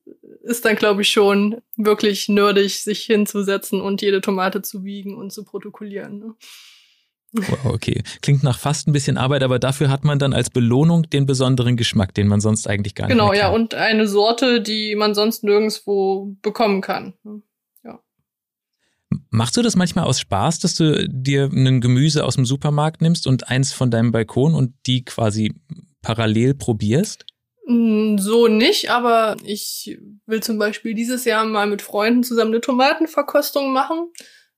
ist 0.43 0.65
dann, 0.65 0.77
glaube 0.77 1.03
ich, 1.03 1.11
schon 1.11 1.61
wirklich 1.77 2.29
nerdig, 2.29 2.83
sich 2.83 3.03
hinzusetzen 3.05 3.81
und 3.81 4.03
jede 4.03 4.21
Tomate 4.21 4.63
zu 4.63 4.85
wiegen 4.85 5.17
und 5.17 5.33
zu 5.33 5.45
protokollieren. 5.45 6.19
Ne? 6.19 6.35
Wow, 7.33 7.65
okay. 7.65 8.03
Klingt 8.21 8.43
nach 8.43 8.59
fast 8.59 8.87
ein 8.87 8.93
bisschen 8.93 9.17
Arbeit, 9.17 9.43
aber 9.43 9.59
dafür 9.59 9.89
hat 9.89 10.05
man 10.05 10.19
dann 10.19 10.35
als 10.35 10.51
Belohnung 10.51 11.09
den 11.09 11.25
besonderen 11.25 11.77
Geschmack, 11.77 12.13
den 12.15 12.29
man 12.29 12.41
sonst 12.41 12.69
eigentlich 12.69 12.95
gar 12.95 13.09
genau, 13.09 13.31
nicht 13.31 13.41
Genau, 13.41 13.51
ja, 13.51 13.55
und 13.55 13.75
eine 13.75 14.07
Sorte, 14.07 14.61
die 14.61 14.95
man 14.97 15.15
sonst 15.15 15.43
nirgendwo 15.43 16.37
bekommen 16.43 16.83
kann. 16.83 17.15
Ne? 17.25 17.43
Ja. 17.85 18.01
Machst 19.31 19.57
du 19.57 19.63
das 19.63 19.77
manchmal 19.77 20.05
aus 20.05 20.21
Spaß, 20.21 20.59
dass 20.59 20.75
du 20.75 21.09
dir 21.09 21.45
ein 21.45 21.81
Gemüse 21.81 22.25
aus 22.25 22.35
dem 22.35 22.45
Supermarkt 22.45 23.01
nimmst 23.01 23.27
und 23.27 23.49
eins 23.49 23.73
von 23.73 23.91
deinem 23.91 24.13
Balkon 24.13 24.55
und 24.55 24.75
die 24.87 25.05
quasi 25.05 25.55
parallel 26.03 26.55
probierst? 26.55 27.25
Mm, 27.67 28.19
so 28.19 28.49
nicht, 28.49 28.91
aber 28.91 29.37
ich 29.45 29.99
will 30.27 30.43
zum 30.43 30.59
Beispiel 30.59 30.95
dieses 30.95 31.25
Jahr 31.25 31.45
mal 31.45 31.67
mit 31.67 31.83
Freunden 31.83 32.25
zusammen 32.25 32.53
eine 32.53 32.61
Tomatenverkostung 32.61 33.73
machen, 33.73 34.13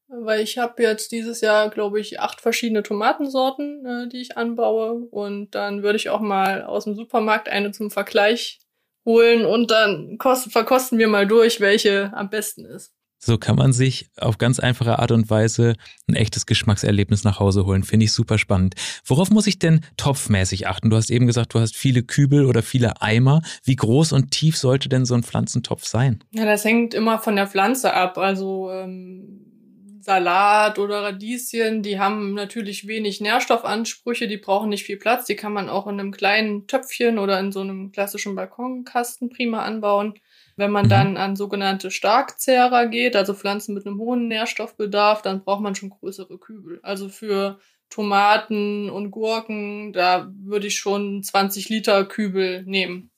weil 0.08 0.40
ich 0.40 0.58
habe 0.58 0.82
jetzt 0.82 1.12
dieses 1.12 1.40
Jahr, 1.40 1.68
glaube 1.70 2.00
ich, 2.00 2.20
acht 2.20 2.40
verschiedene 2.40 2.82
Tomatensorten, 2.82 3.84
äh, 3.86 4.08
die 4.08 4.20
ich 4.22 4.36
anbaue. 4.38 5.06
Und 5.10 5.54
dann 5.54 5.82
würde 5.82 5.96
ich 5.96 6.08
auch 6.10 6.20
mal 6.20 6.62
aus 6.64 6.84
dem 6.84 6.94
Supermarkt 6.94 7.48
eine 7.48 7.72
zum 7.72 7.90
Vergleich 7.90 8.60
holen 9.04 9.44
und 9.44 9.70
dann 9.70 10.16
kosten, 10.18 10.50
verkosten 10.50 10.98
wir 10.98 11.08
mal 11.08 11.26
durch, 11.26 11.60
welche 11.60 12.12
am 12.14 12.30
besten 12.30 12.64
ist. 12.64 12.93
So 13.24 13.38
kann 13.38 13.56
man 13.56 13.72
sich 13.72 14.10
auf 14.18 14.36
ganz 14.36 14.60
einfache 14.60 14.98
Art 14.98 15.10
und 15.10 15.30
Weise 15.30 15.76
ein 16.06 16.14
echtes 16.14 16.44
Geschmackserlebnis 16.44 17.24
nach 17.24 17.40
Hause 17.40 17.64
holen. 17.64 17.82
Finde 17.82 18.04
ich 18.04 18.12
super 18.12 18.36
spannend. 18.36 18.74
Worauf 19.06 19.30
muss 19.30 19.46
ich 19.46 19.58
denn 19.58 19.80
topfmäßig 19.96 20.66
achten? 20.66 20.90
Du 20.90 20.96
hast 20.96 21.10
eben 21.10 21.26
gesagt, 21.26 21.54
du 21.54 21.60
hast 21.60 21.74
viele 21.74 22.02
Kübel 22.02 22.44
oder 22.44 22.62
viele 22.62 23.00
Eimer. 23.00 23.40
Wie 23.64 23.76
groß 23.76 24.12
und 24.12 24.30
tief 24.30 24.58
sollte 24.58 24.90
denn 24.90 25.06
so 25.06 25.14
ein 25.14 25.22
Pflanzentopf 25.22 25.86
sein? 25.86 26.22
Ja, 26.32 26.44
das 26.44 26.66
hängt 26.66 26.92
immer 26.92 27.18
von 27.18 27.34
der 27.34 27.46
Pflanze 27.46 27.94
ab. 27.94 28.18
Also 28.18 28.70
ähm, 28.70 29.46
Salat 30.02 30.78
oder 30.78 31.02
Radieschen, 31.02 31.82
die 31.82 31.98
haben 31.98 32.34
natürlich 32.34 32.86
wenig 32.86 33.22
Nährstoffansprüche, 33.22 34.28
die 34.28 34.36
brauchen 34.36 34.68
nicht 34.68 34.84
viel 34.84 34.98
Platz. 34.98 35.24
Die 35.24 35.36
kann 35.36 35.54
man 35.54 35.70
auch 35.70 35.86
in 35.86 35.98
einem 35.98 36.12
kleinen 36.12 36.66
Töpfchen 36.66 37.18
oder 37.18 37.40
in 37.40 37.52
so 37.52 37.60
einem 37.60 37.90
klassischen 37.90 38.34
Balkonkasten 38.34 39.30
prima 39.30 39.62
anbauen. 39.62 40.12
Wenn 40.56 40.70
man 40.70 40.86
mhm. 40.86 40.90
dann 40.90 41.16
an 41.16 41.36
sogenannte 41.36 41.90
Starkzehrer 41.90 42.86
geht, 42.86 43.16
also 43.16 43.34
Pflanzen 43.34 43.74
mit 43.74 43.86
einem 43.86 43.98
hohen 43.98 44.28
Nährstoffbedarf, 44.28 45.22
dann 45.22 45.42
braucht 45.42 45.62
man 45.62 45.74
schon 45.74 45.90
größere 45.90 46.38
Kübel. 46.38 46.80
Also 46.82 47.08
für 47.08 47.58
Tomaten 47.90 48.90
und 48.90 49.10
Gurken, 49.10 49.92
da 49.92 50.30
würde 50.42 50.66
ich 50.66 50.78
schon 50.78 51.22
20 51.22 51.68
Liter 51.68 52.04
Kübel 52.04 52.62
nehmen. 52.64 53.10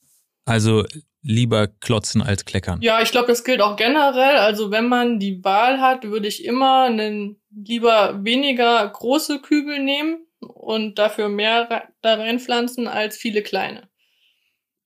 Also 0.45 0.85
lieber 1.21 1.67
klotzen 1.67 2.21
als 2.21 2.45
kleckern. 2.45 2.81
Ja, 2.81 3.01
ich 3.01 3.11
glaube, 3.11 3.27
das 3.27 3.43
gilt 3.43 3.61
auch 3.61 3.75
generell. 3.75 4.37
Also 4.37 4.71
wenn 4.71 4.87
man 4.87 5.19
die 5.19 5.43
Wahl 5.43 5.81
hat, 5.81 6.03
würde 6.03 6.27
ich 6.27 6.45
immer 6.45 6.83
einen 6.83 7.39
lieber 7.51 8.23
weniger 8.23 8.87
große 8.87 9.39
Kübel 9.41 9.79
nehmen 9.79 10.25
und 10.39 10.99
dafür 10.99 11.27
mehr 11.27 11.89
da 12.01 12.13
reinpflanzen 12.15 12.87
als 12.87 13.17
viele 13.17 13.41
kleine 13.41 13.89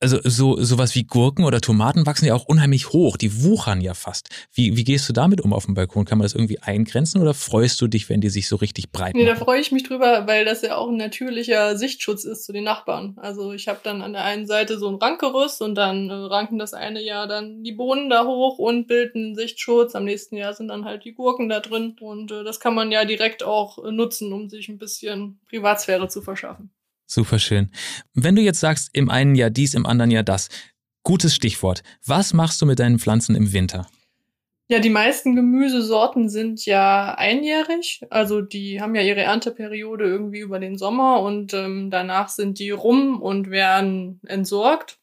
also 0.01 0.20
so 0.24 0.62
sowas 0.62 0.96
wie 0.96 1.03
Gurken 1.03 1.46
oder 1.46 1.62
Tomaten 1.62 2.05
wachsen 2.05 2.25
ja 2.25 2.34
auch 2.34 2.46
unheimlich 2.46 2.89
hoch, 2.89 3.17
die 3.17 3.43
wuchern 3.43 3.81
ja 3.81 3.93
fast. 3.93 4.29
Wie, 4.53 4.75
wie 4.75 4.84
gehst 4.84 5.08
du 5.08 5.13
damit 5.13 5.41
um 5.41 5.53
auf 5.53 5.65
dem 5.65 5.75
Balkon? 5.75 6.05
Kann 6.05 6.17
man 6.17 6.25
das 6.25 6.34
irgendwie 6.34 6.60
eingrenzen 6.60 7.22
oder 7.22 7.34
freust 7.34 7.79
du 7.81 7.88
dich, 7.88 8.10
wenn 8.10 8.20
die 8.20 8.29
sich 8.29 8.48
so 8.48 8.55
richtig 8.55 8.91
breit 8.91 9.13
machen? 9.13 9.24
Nee, 9.24 9.29
da 9.29 9.36
freue 9.36 9.62
ich 9.62 9.72
mich 9.72 9.84
drüber, 9.84 10.25
weil 10.27 10.43
das 10.43 10.63
ja 10.63 10.75
auch 10.75 10.89
ein 10.89 10.98
natürlicher 10.98 11.77
Sichtschutz 11.77 12.24
ist 12.24 12.46
zu 12.46 12.51
den 12.51 12.63
Nachbarn. 12.63 13.15
Also 13.17 13.53
ich 13.53 13.67
habe 13.67 13.79
dann 13.84 14.01
an 14.01 14.13
der 14.13 14.24
einen 14.24 14.48
Seite 14.48 14.79
so 14.79 14.89
ein 14.89 14.96
Rankgerüst 14.96 15.62
und 15.62 15.75
dann 15.75 16.10
äh, 16.10 16.13
ranken 16.13 16.58
das 16.58 16.74
eine 16.74 17.01
Jahr 17.01 17.27
dann 17.27 17.63
die 17.63 17.74
Bohnen 17.74 18.10
da 18.10 18.25
hoch 18.25 18.58
und 18.58 18.88
bilden 18.88 19.36
Sichtschutz. 19.36 19.96
Am 19.96 20.05
nächsten 20.05 20.36
Jahr 20.36 20.53
sind 20.53 20.70
dann 20.70 20.86
halt 20.86 21.05
die 21.05 21.13
Gurken 21.13 21.48
da 21.48 21.60
drin 21.60 21.96
und 22.00 22.31
äh, 22.31 22.43
das 22.43 22.60
kann 22.60 22.74
man 22.74 22.91
ja 22.91 23.05
direkt 23.05 23.43
auch 23.43 23.84
äh, 23.84 23.91
nutzen, 23.91 24.34
um 24.34 24.50
sich 24.50 24.67
ein 24.67 24.79
bisschen 24.79 25.39
Privatsphäre 25.48 26.08
zu 26.08 26.24
verschaffen. 26.24 26.72
Super 27.11 27.39
schön. 27.39 27.69
Wenn 28.13 28.37
du 28.37 28.41
jetzt 28.41 28.61
sagst, 28.61 28.89
im 28.93 29.09
einen 29.09 29.35
Jahr 29.35 29.49
dies, 29.49 29.73
im 29.73 29.85
anderen 29.85 30.11
Jahr 30.11 30.23
das, 30.23 30.47
gutes 31.03 31.35
Stichwort. 31.35 31.83
Was 32.05 32.33
machst 32.33 32.61
du 32.61 32.65
mit 32.65 32.79
deinen 32.79 32.99
Pflanzen 32.99 33.35
im 33.35 33.51
Winter? 33.51 33.85
Ja, 34.69 34.79
die 34.79 34.89
meisten 34.89 35.35
Gemüsesorten 35.35 36.29
sind 36.29 36.65
ja 36.65 37.13
einjährig. 37.15 37.99
Also 38.09 38.39
die 38.39 38.79
haben 38.79 38.95
ja 38.95 39.01
ihre 39.01 39.19
Ernteperiode 39.19 40.05
irgendwie 40.05 40.39
über 40.39 40.57
den 40.57 40.77
Sommer 40.77 41.19
und 41.19 41.53
ähm, 41.53 41.91
danach 41.91 42.29
sind 42.29 42.59
die 42.59 42.69
rum 42.69 43.21
und 43.21 43.49
werden 43.49 44.21
entsorgt, 44.25 44.97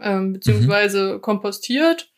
ähm, 0.00 0.34
beziehungsweise 0.34 1.14
mhm. 1.14 1.22
kompostiert. 1.22 2.09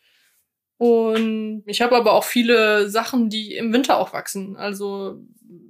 Und 0.77 1.63
ich 1.65 1.81
habe 1.81 1.95
aber 1.95 2.13
auch 2.13 2.23
viele 2.23 2.89
Sachen, 2.89 3.29
die 3.29 3.55
im 3.55 3.71
Winter 3.73 3.97
auch 3.97 4.13
wachsen. 4.13 4.57
Also 4.57 5.21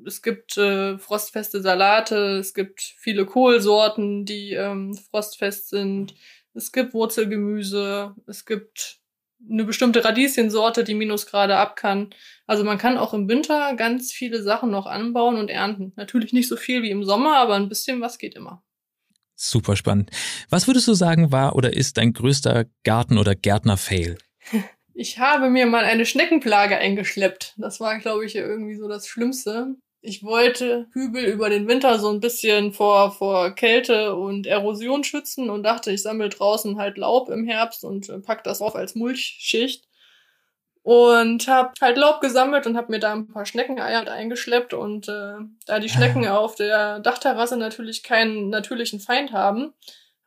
es 0.05 0.21
gibt 0.21 0.57
äh, 0.57 0.97
frostfeste 0.97 1.61
Salate, 1.61 2.37
es 2.37 2.53
gibt 2.53 2.81
viele 2.97 3.25
Kohlsorten, 3.25 4.25
die 4.25 4.53
ähm, 4.53 4.95
frostfest 4.95 5.69
sind. 5.69 6.15
Es 6.53 6.71
gibt 6.71 6.93
Wurzelgemüse, 6.93 8.15
es 8.27 8.45
gibt 8.45 8.99
eine 9.49 9.65
bestimmte 9.65 10.05
Radieschensorte, 10.05 10.83
die 10.83 10.93
Minusgrade 10.93 11.57
ab 11.57 11.75
kann. 11.75 12.13
Also 12.47 12.63
man 12.63 12.77
kann 12.77 12.97
auch 12.97 13.13
im 13.13 13.27
Winter 13.27 13.75
ganz 13.75 14.11
viele 14.11 14.41
Sachen 14.41 14.71
noch 14.71 14.85
anbauen 14.85 15.37
und 15.37 15.49
ernten. 15.49 15.91
Natürlich 15.95 16.33
nicht 16.33 16.47
so 16.47 16.55
viel 16.55 16.81
wie 16.81 16.91
im 16.91 17.03
Sommer, 17.03 17.37
aber 17.37 17.55
ein 17.55 17.69
bisschen 17.69 17.99
was 18.01 18.17
geht 18.17 18.35
immer. 18.35 18.63
Super 19.35 19.75
spannend. 19.75 20.11
Was 20.49 20.67
würdest 20.67 20.87
du 20.87 20.93
sagen 20.93 21.31
war 21.31 21.55
oder 21.55 21.73
ist 21.73 21.97
dein 21.97 22.13
größter 22.13 22.65
Garten- 22.83 23.17
oder 23.17 23.35
Gärtner-Fail? 23.35 24.17
Ich 24.95 25.17
habe 25.17 25.49
mir 25.49 25.65
mal 25.65 25.85
eine 25.85 26.05
Schneckenplage 26.05 26.77
eingeschleppt. 26.77 27.55
Das 27.57 27.79
war, 27.79 27.97
glaube 27.97 28.25
ich, 28.25 28.35
irgendwie 28.35 28.75
so 28.75 28.87
das 28.87 29.07
Schlimmste. 29.07 29.75
Ich 30.01 30.23
wollte 30.23 30.87
Hügel 30.91 31.25
über 31.25 31.49
den 31.49 31.67
Winter 31.67 31.97
so 31.97 32.09
ein 32.09 32.19
bisschen 32.19 32.73
vor, 32.73 33.11
vor 33.11 33.51
Kälte 33.51 34.15
und 34.15 34.45
Erosion 34.45 35.03
schützen 35.03 35.49
und 35.49 35.63
dachte, 35.63 35.91
ich 35.91 36.03
sammle 36.03 36.29
draußen 36.29 36.77
halt 36.77 36.97
Laub 36.97 37.29
im 37.29 37.45
Herbst 37.45 37.83
und 37.83 38.09
äh, 38.09 38.19
pack 38.19 38.43
das 38.43 38.61
auf 38.61 38.75
als 38.75 38.95
Mulchschicht. 38.95 39.85
Und 40.83 41.47
hab 41.47 41.79
halt 41.79 41.97
Laub 41.97 42.19
gesammelt 42.19 42.67
und 42.67 42.75
hab 42.75 42.89
mir 42.89 42.99
da 42.99 43.13
ein 43.13 43.27
paar 43.29 43.45
Schneckeneier 43.45 44.05
eingeschleppt. 44.11 44.73
Und 44.73 45.07
äh, 45.07 45.35
da 45.65 45.79
die 45.79 45.89
Schnecken 45.89 46.27
ah. 46.27 46.37
auf 46.37 46.55
der 46.55 46.99
Dachterrasse 46.99 47.55
natürlich 47.55 48.03
keinen 48.03 48.49
natürlichen 48.49 48.99
Feind 48.99 49.31
haben, 49.31 49.73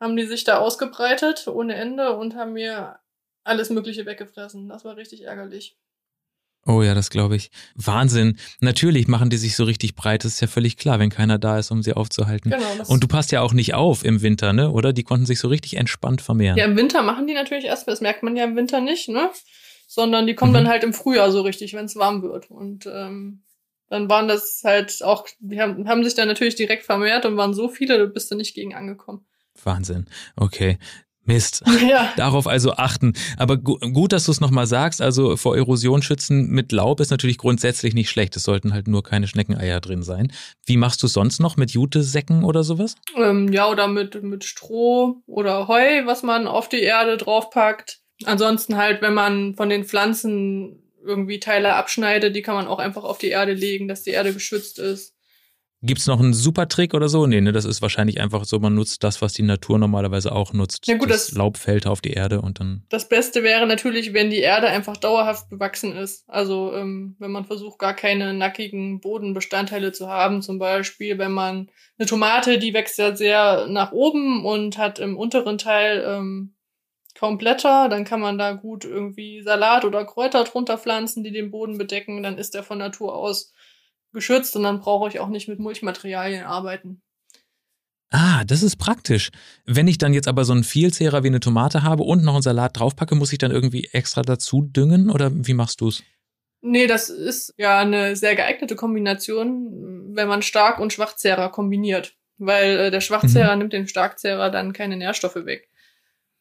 haben 0.00 0.16
die 0.16 0.24
sich 0.24 0.44
da 0.44 0.58
ausgebreitet 0.58 1.46
ohne 1.46 1.74
Ende 1.74 2.16
und 2.16 2.34
haben 2.34 2.54
mir 2.54 2.98
alles 3.46 3.70
Mögliche 3.70 4.06
weggefressen. 4.06 4.68
Das 4.68 4.84
war 4.84 4.96
richtig 4.96 5.22
ärgerlich. 5.22 5.76
Oh 6.68 6.82
ja, 6.82 6.94
das 6.94 7.10
glaube 7.10 7.36
ich. 7.36 7.50
Wahnsinn. 7.76 8.38
Natürlich 8.60 9.06
machen 9.06 9.30
die 9.30 9.36
sich 9.36 9.54
so 9.54 9.62
richtig 9.62 9.94
breit. 9.94 10.24
Das 10.24 10.32
ist 10.32 10.40
ja 10.40 10.48
völlig 10.48 10.76
klar, 10.76 10.98
wenn 10.98 11.10
keiner 11.10 11.38
da 11.38 11.58
ist, 11.58 11.70
um 11.70 11.80
sie 11.80 11.92
aufzuhalten. 11.92 12.50
Genau, 12.50 12.66
Und 12.88 13.04
du 13.04 13.06
passt 13.06 13.30
ja 13.30 13.40
auch 13.40 13.52
nicht 13.52 13.74
auf 13.74 14.04
im 14.04 14.20
Winter, 14.20 14.52
ne? 14.52 14.72
Oder? 14.72 14.92
Die 14.92 15.04
konnten 15.04 15.26
sich 15.26 15.38
so 15.38 15.46
richtig 15.46 15.76
entspannt 15.76 16.22
vermehren. 16.22 16.58
Ja, 16.58 16.64
im 16.64 16.76
Winter 16.76 17.02
machen 17.02 17.28
die 17.28 17.34
natürlich 17.34 17.66
erst, 17.66 17.86
das 17.86 18.00
merkt 18.00 18.24
man 18.24 18.34
ja 18.34 18.44
im 18.44 18.56
Winter 18.56 18.80
nicht, 18.80 19.08
ne? 19.08 19.30
Sondern 19.86 20.26
die 20.26 20.34
kommen 20.34 20.50
mhm. 20.50 20.56
dann 20.56 20.68
halt 20.68 20.82
im 20.82 20.92
Frühjahr 20.92 21.30
so 21.30 21.42
richtig, 21.42 21.72
wenn 21.74 21.84
es 21.84 21.94
warm 21.94 22.22
wird. 22.22 22.50
Und 22.50 22.86
ähm, 22.86 23.44
dann 23.88 24.10
waren 24.10 24.26
das 24.26 24.62
halt 24.64 25.04
auch, 25.04 25.28
die 25.38 25.60
haben, 25.60 25.88
haben 25.88 26.02
sich 26.02 26.14
dann 26.14 26.26
natürlich 26.26 26.56
direkt 26.56 26.84
vermehrt 26.84 27.24
und 27.26 27.36
waren 27.36 27.54
so 27.54 27.68
viele, 27.68 27.96
du 27.98 28.08
bist 28.08 28.32
da 28.32 28.34
nicht 28.34 28.56
gegen 28.56 28.74
angekommen. 28.74 29.24
Wahnsinn. 29.62 30.06
Okay. 30.34 30.78
Mist. 31.26 31.62
Ja. 31.86 32.12
Darauf 32.16 32.46
also 32.46 32.72
achten. 32.72 33.12
Aber 33.36 33.58
gu 33.58 33.78
gut, 33.78 34.12
dass 34.12 34.24
du 34.24 34.32
es 34.32 34.40
nochmal 34.40 34.66
sagst. 34.66 35.00
Also 35.00 35.36
vor 35.36 35.56
Erosion 35.56 36.02
schützen 36.02 36.48
mit 36.48 36.72
Laub 36.72 37.00
ist 37.00 37.10
natürlich 37.10 37.38
grundsätzlich 37.38 37.94
nicht 37.94 38.10
schlecht. 38.10 38.34
Es 38.34 38.42
sollten 38.42 38.72
halt 38.72 38.88
nur 38.88 39.02
keine 39.02 39.28
Schneckeneier 39.28 39.80
drin 39.80 40.02
sein. 40.02 40.32
Wie 40.64 40.76
machst 40.76 41.02
du 41.02 41.06
sonst 41.06 41.38
noch 41.38 41.56
mit 41.56 41.70
Jutesäcken 41.72 42.42
oder 42.44 42.64
sowas? 42.64 42.96
Ähm, 43.16 43.52
ja, 43.52 43.68
oder 43.68 43.86
mit, 43.86 44.20
mit 44.22 44.44
Stroh 44.44 45.22
oder 45.26 45.68
Heu, 45.68 46.06
was 46.06 46.22
man 46.22 46.48
auf 46.48 46.68
die 46.68 46.80
Erde 46.80 47.18
draufpackt. 47.18 48.00
Ansonsten 48.24 48.76
halt, 48.76 49.02
wenn 49.02 49.14
man 49.14 49.54
von 49.54 49.68
den 49.68 49.84
Pflanzen 49.84 50.82
irgendwie 51.04 51.38
Teile 51.38 51.74
abschneidet, 51.74 52.34
die 52.34 52.42
kann 52.42 52.56
man 52.56 52.66
auch 52.66 52.78
einfach 52.78 53.04
auf 53.04 53.18
die 53.18 53.28
Erde 53.28 53.52
legen, 53.52 53.86
dass 53.86 54.02
die 54.02 54.10
Erde 54.10 54.32
geschützt 54.32 54.78
ist. 54.78 55.15
Gibt 55.86 56.00
es 56.00 56.08
noch 56.08 56.18
einen 56.18 56.34
super 56.34 56.66
Trick 56.66 56.94
oder 56.94 57.08
so? 57.08 57.26
Nee, 57.26 57.40
ne, 57.40 57.52
das 57.52 57.64
ist 57.64 57.80
wahrscheinlich 57.80 58.20
einfach 58.20 58.44
so, 58.44 58.58
man 58.58 58.74
nutzt 58.74 59.04
das, 59.04 59.22
was 59.22 59.34
die 59.34 59.44
Natur 59.44 59.78
normalerweise 59.78 60.32
auch 60.32 60.52
nutzt. 60.52 60.86
Ja 60.88 60.96
gut, 60.96 61.10
das, 61.10 61.28
das 61.28 61.36
Laub 61.36 61.56
fällt 61.56 61.86
auf 61.86 62.00
die 62.00 62.10
Erde 62.10 62.40
und 62.40 62.58
dann. 62.58 62.82
Das 62.88 63.08
Beste 63.08 63.44
wäre 63.44 63.66
natürlich, 63.66 64.12
wenn 64.12 64.28
die 64.28 64.40
Erde 64.40 64.66
einfach 64.66 64.96
dauerhaft 64.96 65.48
bewachsen 65.48 65.94
ist. 65.94 66.28
Also 66.28 66.72
ähm, 66.74 67.14
wenn 67.20 67.30
man 67.30 67.44
versucht, 67.44 67.78
gar 67.78 67.94
keine 67.94 68.34
nackigen 68.34 69.00
Bodenbestandteile 69.00 69.92
zu 69.92 70.08
haben. 70.08 70.42
Zum 70.42 70.58
Beispiel, 70.58 71.18
wenn 71.18 71.32
man 71.32 71.70
eine 71.98 72.06
Tomate, 72.08 72.58
die 72.58 72.74
wächst 72.74 72.98
ja 72.98 73.14
sehr 73.14 73.68
nach 73.68 73.92
oben 73.92 74.44
und 74.44 74.78
hat 74.78 74.98
im 74.98 75.16
unteren 75.16 75.56
Teil 75.56 76.04
ähm, 76.04 76.56
kaum 77.14 77.38
Blätter, 77.38 77.88
dann 77.88 78.04
kann 78.04 78.20
man 78.20 78.38
da 78.38 78.52
gut 78.52 78.84
irgendwie 78.84 79.40
Salat 79.42 79.84
oder 79.84 80.04
Kräuter 80.04 80.44
drunter 80.44 80.78
pflanzen, 80.78 81.22
die 81.22 81.32
den 81.32 81.50
Boden 81.52 81.78
bedecken. 81.78 82.22
Dann 82.24 82.38
ist 82.38 82.54
der 82.54 82.62
von 82.62 82.78
Natur 82.78 83.14
aus 83.14 83.52
geschützt 84.16 84.56
und 84.56 84.64
dann 84.64 84.80
brauche 84.80 85.08
ich 85.08 85.20
auch 85.20 85.28
nicht 85.28 85.46
mit 85.46 85.60
Mulchmaterialien 85.60 86.44
arbeiten. 86.44 87.02
Ah, 88.10 88.44
das 88.44 88.62
ist 88.62 88.76
praktisch. 88.76 89.30
Wenn 89.64 89.88
ich 89.88 89.98
dann 89.98 90.14
jetzt 90.14 90.28
aber 90.28 90.44
so 90.44 90.52
einen 90.52 90.64
Vielzehrer 90.64 91.22
wie 91.22 91.28
eine 91.28 91.40
Tomate 91.40 91.82
habe 91.82 92.02
und 92.02 92.24
noch 92.24 92.34
einen 92.34 92.42
Salat 92.42 92.78
draufpacke, 92.78 93.14
muss 93.14 93.32
ich 93.32 93.38
dann 93.38 93.50
irgendwie 93.50 93.88
extra 93.92 94.22
dazu 94.22 94.62
düngen 94.62 95.10
oder 95.10 95.30
wie 95.32 95.54
machst 95.54 95.80
du 95.80 95.88
es? 95.88 96.02
Nee, 96.62 96.86
das 96.86 97.10
ist 97.10 97.54
ja 97.58 97.80
eine 97.80 98.16
sehr 98.16 98.34
geeignete 98.34 98.74
Kombination, 98.74 100.14
wenn 100.16 100.28
man 100.28 100.42
Stark- 100.42 100.80
und 100.80 100.92
Schwachzehrer 100.92 101.50
kombiniert. 101.50 102.16
Weil 102.38 102.78
äh, 102.78 102.90
der 102.90 103.00
Schwachzehrer 103.00 103.52
mhm. 103.54 103.58
nimmt 103.58 103.72
dem 103.72 103.86
Starkzehrer 103.86 104.50
dann 104.50 104.72
keine 104.72 104.96
Nährstoffe 104.96 105.44
weg. 105.44 105.68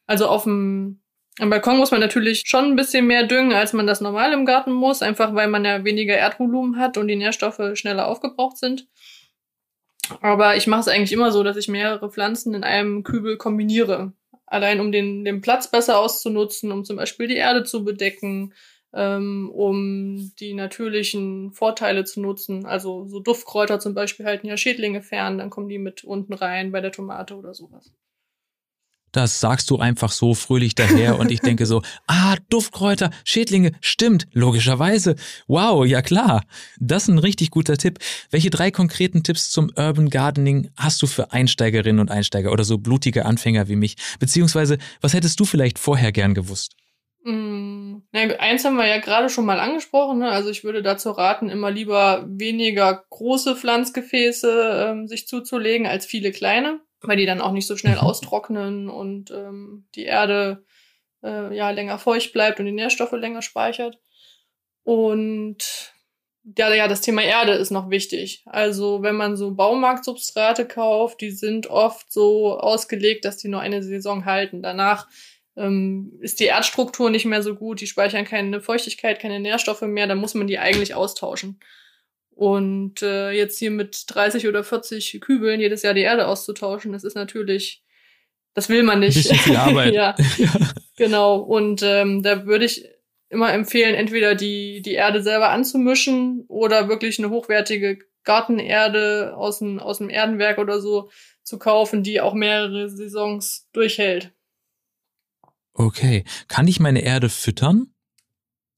Also 0.08 0.28
auf 0.28 0.44
dem 0.44 1.02
am 1.40 1.50
Balkon 1.50 1.78
muss 1.78 1.92
man 1.92 2.00
natürlich 2.00 2.44
schon 2.46 2.66
ein 2.66 2.76
bisschen 2.76 3.08
mehr 3.08 3.24
düngen, 3.24 3.54
als 3.54 3.74
man 3.74 3.88
das 3.88 4.00
normal 4.00 4.32
im 4.34 4.46
Garten 4.46 4.72
muss, 4.72 5.02
einfach 5.02 5.34
weil 5.36 5.48
man 5.48 5.66
ja 5.66 5.84
weniger 5.84 6.16
Erdvolumen 6.16 6.80
hat 6.80 6.98
und 6.98 7.08
die 7.08 7.18
Nährstoffe 7.18 7.62
schneller 7.74 8.08
aufgebraucht 8.08 8.58
sind. 8.58 8.88
Aber 10.22 10.56
ich 10.56 10.68
mache 10.68 10.82
es 10.82 10.88
eigentlich 10.88 11.12
immer 11.12 11.32
so, 11.32 11.44
dass 11.44 11.58
ich 11.58 11.68
mehrere 11.68 12.10
Pflanzen 12.10 12.54
in 12.54 12.64
einem 12.64 13.04
Kübel 13.04 13.38
kombiniere. 13.38 14.14
Allein 14.46 14.80
um 14.80 14.92
den, 14.92 15.26
den 15.26 15.42
Platz 15.42 15.70
besser 15.70 16.00
auszunutzen, 16.00 16.72
um 16.72 16.86
zum 16.86 16.98
Beispiel 16.98 17.28
die 17.28 17.36
Erde 17.36 17.64
zu 17.64 17.84
bedecken, 17.84 18.54
ähm, 18.94 19.50
um 19.54 20.32
die 20.40 20.54
natürlichen 20.54 21.52
Vorteile 21.52 22.06
zu 22.06 22.22
nutzen. 22.22 22.66
Also 22.66 23.08
so 23.08 23.20
Duftkräuter 23.20 23.80
zum 23.80 23.94
Beispiel 23.94 24.26
halten 24.26 24.48
ja 24.48 24.56
Schädlinge 24.56 25.02
fern, 25.02 25.38
dann 25.40 25.50
kommen 25.50 25.68
die 25.68 25.80
mit 25.80 26.04
unten 26.04 26.34
rein 26.34 26.72
bei 26.72 26.80
der 26.80 26.92
Tomate 26.92 27.36
oder 27.36 27.54
sowas. 27.54 27.92
Das 29.16 29.40
sagst 29.40 29.70
du 29.70 29.78
einfach 29.78 30.12
so 30.12 30.34
fröhlich 30.34 30.76
daher 30.76 31.18
und 31.18 31.32
ich 31.32 31.40
denke 31.40 31.66
so, 31.66 31.82
ah, 32.08 32.36
Duftkräuter, 32.50 33.12
Schädlinge, 33.24 33.72
stimmt, 33.80 34.28
logischerweise. 34.34 35.16
Wow, 35.48 35.86
ja 35.86 36.02
klar. 36.02 36.44
Das 36.82 37.04
ist 37.04 37.08
ein 37.08 37.18
richtig 37.18 37.50
guter 37.50 37.78
Tipp. 37.78 38.00
Welche 38.30 38.50
drei 38.50 38.72
konkreten 38.72 39.24
Tipps 39.24 39.52
zum 39.52 39.72
Urban 39.78 40.10
Gardening 40.10 40.70
hast 40.76 41.02
du 41.02 41.08
für 41.08 41.32
Einsteigerinnen 41.32 42.02
und 42.02 42.12
Einsteiger 42.12 42.52
oder 42.52 42.66
so 42.66 42.78
blutige 42.78 43.26
Anfänger 43.26 43.70
wie 43.70 43.78
mich? 43.78 43.96
Beziehungsweise, 44.20 44.80
was 45.00 45.14
hättest 45.14 45.40
du 45.40 45.46
vielleicht 45.46 45.80
vorher 45.80 46.12
gern 46.12 46.34
gewusst? 46.34 46.76
Mm, 47.24 48.00
eins 48.12 48.66
haben 48.66 48.76
wir 48.76 48.86
ja 48.86 49.00
gerade 49.00 49.30
schon 49.30 49.46
mal 49.46 49.62
angesprochen. 49.62 50.20
Ne? 50.20 50.30
Also 50.30 50.50
ich 50.50 50.66
würde 50.66 50.84
dazu 50.84 51.12
raten, 51.12 51.48
immer 51.48 51.72
lieber 51.72 52.26
weniger 52.28 53.06
große 53.12 53.56
Pflanzgefäße 53.56 54.90
ähm, 54.90 55.08
sich 55.08 55.26
zuzulegen 55.26 55.88
als 55.88 56.06
viele 56.06 56.34
kleine 56.34 56.82
weil 57.08 57.18
die 57.18 57.26
dann 57.26 57.42
auch 57.42 57.52
nicht 57.52 57.68
so 57.68 57.78
schnell 57.78 57.96
mhm. 57.96 58.02
austrocknen 58.02 58.90
und 58.90 59.32
ähm, 59.32 59.88
die 59.96 60.06
Erde 60.06 60.64
äh, 61.24 61.56
ja 61.56 61.70
länger 61.72 61.98
feucht 61.98 62.34
bleibt 62.34 62.60
und 62.60 62.66
die 62.66 62.72
Nährstoffe 62.72 63.14
länger 63.14 63.42
speichert. 63.42 64.00
Und 64.84 65.94
ja, 66.58 66.74
ja, 66.74 66.88
das 66.88 67.02
Thema 67.02 67.24
Erde 67.24 67.54
ist 67.54 67.72
noch 67.72 67.90
wichtig. 67.90 68.44
Also 68.46 69.02
wenn 69.02 69.16
man 69.16 69.36
so 69.36 69.56
Baumarktsubstrate 69.56 70.68
kauft, 70.68 71.22
die 71.22 71.32
sind 71.32 71.68
oft 71.68 72.12
so 72.12 72.60
ausgelegt, 72.60 73.26
dass 73.26 73.38
die 73.38 73.48
nur 73.48 73.62
eine 73.62 73.82
Saison 73.82 74.26
halten. 74.26 74.62
Danach 74.62 75.08
ähm, 75.56 76.14
ist 76.22 76.40
die 76.40 76.46
Erdstruktur 76.46 77.10
nicht 77.10 77.26
mehr 77.26 77.42
so 77.42 77.56
gut, 77.56 77.82
die 77.82 77.88
speichern 77.88 78.26
keine 78.26 78.62
Feuchtigkeit, 78.62 79.20
keine 79.20 79.40
Nährstoffe 79.40 79.82
mehr, 79.82 80.06
dann 80.06 80.20
muss 80.20 80.36
man 80.36 80.48
die 80.48 80.60
eigentlich 80.60 80.94
austauschen. 80.94 81.60
Und 82.36 83.02
äh, 83.02 83.32
jetzt 83.32 83.58
hier 83.58 83.72
mit 83.72 84.04
30 84.08 84.48
oder 84.48 84.64
40 84.64 85.22
Kübeln 85.22 85.62
jedes 85.62 85.84
Jahr 85.84 85.94
die 85.94 86.02
Erde 86.02 86.28
auszutauschen, 86.28 86.92
das 86.92 87.06
ist 87.06 87.16
natürlich, 87.16 87.82
das 88.54 88.68
will 88.68 88.84
man 88.84 89.00
nicht. 89.00 89.16
Bisschen 89.16 89.38
viel 89.38 89.56
Arbeit. 89.56 89.94
ja, 89.94 90.16
genau. 90.98 91.38
Und 91.38 91.82
ähm, 91.82 92.24
da 92.24 92.46
würde 92.46 92.66
ich 92.66 92.90
immer 93.30 93.54
empfehlen, 93.54 93.96
entweder 93.96 94.36
die, 94.36 94.82
die 94.82 94.94
Erde 94.94 95.24
selber 95.24 95.50
anzumischen 95.50 96.44
oder 96.50 96.90
wirklich 96.90 97.20
eine 97.20 97.30
hochwertige 97.30 98.00
Gartenerde 98.26 99.34
aus 99.38 99.60
dem, 99.60 99.80
aus 99.80 100.00
dem 100.00 100.10
Erdenwerk 100.10 100.58
oder 100.58 100.82
so 100.82 101.10
zu 101.44 101.58
kaufen, 101.58 102.04
die 102.04 102.20
auch 102.20 102.34
mehrere 102.34 102.90
Saisons 102.90 103.70
durchhält. 103.72 104.34
Okay. 105.74 106.26
Kann 106.50 106.68
ich 106.68 106.82
meine 106.82 107.02
Erde 107.02 107.30
füttern? 107.30 107.95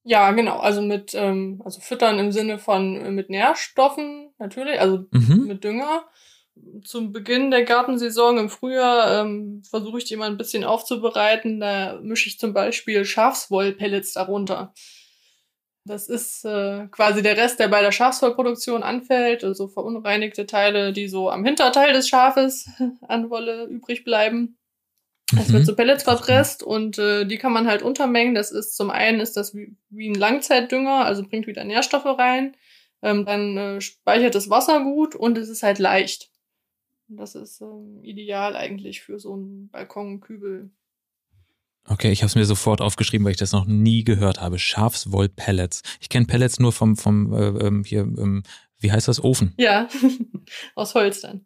Ja, 0.09 0.31
genau. 0.31 0.59
Also 0.59 0.81
mit, 0.81 1.13
ähm, 1.15 1.61
also 1.65 1.81
füttern 1.81 2.17
im 2.17 2.31
Sinne 2.31 2.59
von 2.59 2.95
äh, 2.95 3.11
mit 3.11 3.29
Nährstoffen 3.29 4.29
natürlich, 4.39 4.79
also 4.79 5.05
mhm. 5.11 5.47
mit 5.47 5.65
Dünger. 5.65 6.05
Zum 6.85 7.11
Beginn 7.11 7.51
der 7.51 7.65
Gartensaison 7.65 8.37
im 8.37 8.49
Frühjahr 8.49 9.21
ähm, 9.21 9.61
versuche 9.69 9.97
ich 9.97 10.05
die 10.05 10.15
mal 10.15 10.29
ein 10.29 10.37
bisschen 10.37 10.63
aufzubereiten. 10.63 11.59
Da 11.59 11.99
mische 12.01 12.29
ich 12.29 12.39
zum 12.39 12.53
Beispiel 12.53 13.03
Schafswollpellets 13.03 14.13
darunter. 14.13 14.73
Das 15.83 16.07
ist 16.07 16.45
äh, 16.45 16.87
quasi 16.87 17.21
der 17.21 17.35
Rest, 17.35 17.59
der 17.59 17.67
bei 17.67 17.81
der 17.81 17.91
Schafswollproduktion 17.91 18.83
anfällt, 18.83 19.43
also 19.43 19.67
verunreinigte 19.67 20.45
Teile, 20.45 20.93
die 20.93 21.09
so 21.09 21.29
am 21.29 21.43
Hinterteil 21.43 21.91
des 21.91 22.07
Schafes 22.07 22.69
an 23.01 23.29
Wolle 23.29 23.65
übrig 23.65 24.05
bleiben. 24.05 24.57
Es 25.35 25.51
wird 25.51 25.63
mhm. 25.63 25.65
zu 25.65 25.75
Pellets 25.75 26.03
verpresst 26.03 26.63
und 26.63 26.97
äh, 26.97 27.25
die 27.25 27.37
kann 27.37 27.51
man 27.51 27.67
halt 27.67 27.81
untermengen. 27.81 28.33
Das 28.33 28.51
ist 28.51 28.77
zum 28.77 28.89
einen 28.89 29.19
ist 29.19 29.35
das 29.35 29.53
wie, 29.53 29.75
wie 29.89 30.09
ein 30.09 30.15
Langzeitdünger, 30.15 31.05
also 31.05 31.23
bringt 31.27 31.47
wieder 31.47 31.65
Nährstoffe 31.65 32.05
rein. 32.05 32.55
Ähm, 33.01 33.25
dann 33.25 33.57
äh, 33.57 33.81
speichert 33.81 34.35
das 34.35 34.49
Wasser 34.49 34.83
gut 34.83 35.15
und 35.15 35.37
es 35.37 35.49
ist 35.49 35.63
halt 35.63 35.79
leicht. 35.79 36.31
Das 37.09 37.35
ist 37.35 37.61
ähm, 37.61 37.99
ideal 38.03 38.55
eigentlich 38.55 39.01
für 39.01 39.19
so 39.19 39.33
einen 39.33 39.69
Balkonkübel. 39.69 40.71
Okay, 41.85 42.11
ich 42.11 42.21
habe 42.21 42.27
es 42.27 42.35
mir 42.35 42.45
sofort 42.45 42.81
aufgeschrieben, 42.81 43.23
weil 43.25 43.31
ich 43.31 43.37
das 43.37 43.53
noch 43.53 43.65
nie 43.65 44.03
gehört 44.03 44.41
habe. 44.41 44.59
Schafswoll-Pellets. 44.59 45.83
Ich 46.01 46.09
kenne 46.09 46.25
Pellets 46.25 46.59
nur 46.59 46.73
vom 46.73 46.97
vom 46.97 47.33
äh, 47.33 47.67
ähm, 47.67 47.83
hier 47.83 48.01
ähm, 48.01 48.43
wie 48.79 48.91
heißt 48.91 49.07
das 49.07 49.23
Ofen? 49.23 49.53
Ja, 49.57 49.87
aus 50.75 50.95
Holz 50.95 51.21
dann. 51.21 51.45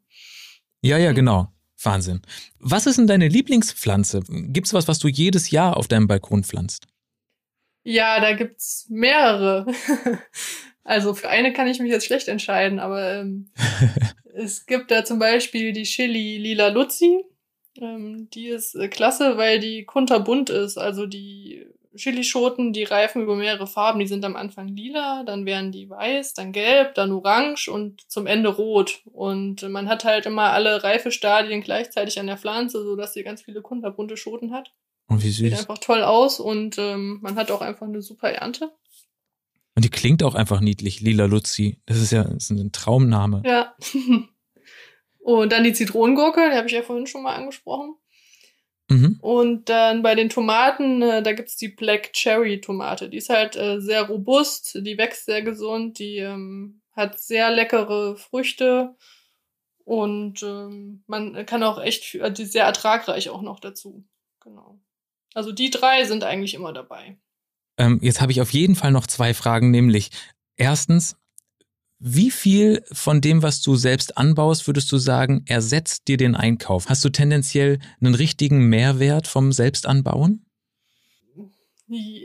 Ja, 0.82 0.98
ja, 0.98 1.12
genau. 1.14 1.54
Wahnsinn. 1.84 2.22
Was 2.60 2.86
ist 2.86 2.98
denn 2.98 3.08
deine 3.08 3.28
Lieblingspflanze? 3.28 4.22
Gibt's 4.28 4.74
was, 4.74 4.88
was 4.88 5.00
du 5.00 5.08
jedes 5.08 5.52
Jahr 5.52 5.78
auf 5.78 5.88
deinem 5.88 6.08
Balkon 6.08 6.44
pflanzt? 6.44 6.88
Ja, 7.84 8.20
da 8.20 8.34
gibt's 8.34 8.88
mehrere. 8.90 9.66
also 10.84 11.14
für 11.14 11.30
eine 11.30 11.54
kann 11.54 11.68
ich 11.68 11.80
mich 11.80 11.92
jetzt 11.92 12.06
schlecht 12.06 12.28
entscheiden, 12.28 12.80
aber 12.80 13.16
ähm, 13.16 13.52
es 14.34 14.66
gibt 14.66 14.92
da 14.92 15.04
zum 15.04 15.20
Beispiel 15.20 15.74
die 15.74 15.84
Chili 15.84 16.38
Lila 16.38 16.68
Luzi. 16.68 17.24
Ähm, 17.80 18.30
die 18.32 18.48
ist 18.48 18.76
äh, 18.76 18.88
klasse, 18.88 19.38
weil 19.38 19.60
die 19.60 19.86
kunterbunt 19.86 20.50
ist. 20.50 20.78
Also 20.78 21.08
die 21.08 21.66
Chilischoten, 21.96 22.74
die 22.74 22.84
reifen 22.84 23.22
über 23.22 23.36
mehrere 23.36 23.68
Farben. 23.68 24.00
Die 24.00 24.08
sind 24.08 24.24
am 24.24 24.36
Anfang 24.36 24.68
lila, 24.70 25.24
dann 25.24 25.46
werden 25.46 25.72
die 25.72 25.90
weiß, 25.90 26.34
dann 26.34 26.52
gelb, 26.52 26.96
dann 26.96 27.12
orange 27.12 27.68
und 27.70 28.10
zum 28.10 28.28
Ende 28.28 28.50
rot. 28.50 29.02
Und 29.06 29.68
man 29.70 29.90
hat 29.90 30.06
halt 30.06 30.26
immer 30.26 30.52
alle 30.52 30.84
Reifestadien 30.84 31.62
gleichzeitig 31.62 32.20
an 32.20 32.28
der 32.28 32.38
Pflanze, 32.38 32.84
so 32.84 32.96
dass 32.96 33.14
sie 33.14 33.24
ganz 33.24 33.42
viele 33.42 33.62
kunterbunte 33.62 34.18
Schoten 34.18 34.54
hat. 34.54 34.72
Und 35.08 35.24
wie 35.24 35.30
süß. 35.30 35.50
Sieht 35.50 35.60
einfach 35.60 35.78
toll 35.78 36.04
aus 36.04 36.40
und 36.40 36.78
ähm, 36.78 37.20
man 37.22 37.36
hat 37.36 37.52
auch 37.52 37.62
einfach 37.62 37.88
eine 37.88 38.02
super 38.02 38.30
Ernte. 38.30 38.72
Und 39.76 39.86
die 39.86 39.90
klingt 39.90 40.24
auch 40.24 40.36
einfach 40.36 40.62
niedlich, 40.62 41.02
Lila 41.02 41.26
Luzi. 41.26 41.80
Das 41.86 41.98
ist 41.98 42.12
ja 42.12 42.24
das 42.24 42.44
ist 42.44 42.50
ein 42.52 42.72
Traumname. 42.72 43.42
Ja. 43.46 43.76
und 45.20 45.52
dann 45.52 45.64
die 45.64 45.74
Zitronengurke, 45.74 46.50
die 46.50 46.58
habe 46.58 46.68
ich 46.68 46.74
ja 46.74 46.82
vorhin 46.82 47.08
schon 47.08 47.24
mal 47.24 47.36
angesprochen. 47.36 47.96
Mhm. 48.92 49.18
Und 49.22 49.70
dann 49.70 50.02
bei 50.04 50.16
den 50.16 50.30
Tomaten, 50.30 51.02
äh, 51.02 51.24
da 51.24 51.32
gibt's 51.32 51.56
die 51.56 51.70
Black 51.70 52.12
Cherry 52.12 52.60
Tomate. 52.60 53.10
Die 53.10 53.18
ist 53.18 53.30
halt 53.30 53.56
äh, 53.56 53.80
sehr 53.80 54.04
robust, 54.04 54.80
die 54.82 54.98
wächst 54.98 55.26
sehr 55.26 55.42
gesund, 55.42 55.98
die 55.98 56.18
ähm, 56.18 56.82
hat 56.92 57.20
sehr 57.20 57.52
leckere 57.52 58.18
Früchte 58.18 58.96
und 59.86 60.44
ähm, 60.44 61.04
man 61.08 61.46
kann 61.46 61.64
auch 61.64 61.82
echt, 61.82 62.16
äh, 62.16 62.32
die 62.32 62.46
sehr 62.46 62.66
ertragreich 62.66 63.30
auch 63.30 63.42
noch 63.42 63.60
dazu. 63.60 64.04
Genau. 64.42 64.80
Also 65.34 65.52
die 65.52 65.70
drei 65.70 66.04
sind 66.04 66.24
eigentlich 66.24 66.54
immer 66.54 66.74
dabei. 66.74 67.18
Ähm, 67.78 68.00
jetzt 68.02 68.20
habe 68.20 68.34
ich 68.34 68.42
auf 68.42 68.52
jeden 68.52 68.76
Fall 68.76 68.92
noch 68.92 69.08
zwei 69.08 69.34
Fragen, 69.34 69.72
nämlich 69.72 70.12
erstens, 70.58 71.16
wie 72.04 72.32
viel 72.32 72.84
von 72.92 73.22
dem, 73.22 73.44
was 73.44 73.62
du 73.62 73.76
selbst 73.76 74.18
anbaust, 74.18 74.66
würdest 74.68 74.92
du 74.92 74.98
sagen, 74.98 75.46
ersetzt 75.48 76.08
dir 76.08 76.18
den 76.18 76.36
Einkauf? 76.36 76.90
Hast 76.90 77.06
du 77.06 77.10
tendenziell 77.10 77.78
einen 78.02 78.16
richtigen 78.16 78.70
Mehrwert 78.70 79.28
vom 79.28 79.52
Selbstanbauen? 79.52 80.44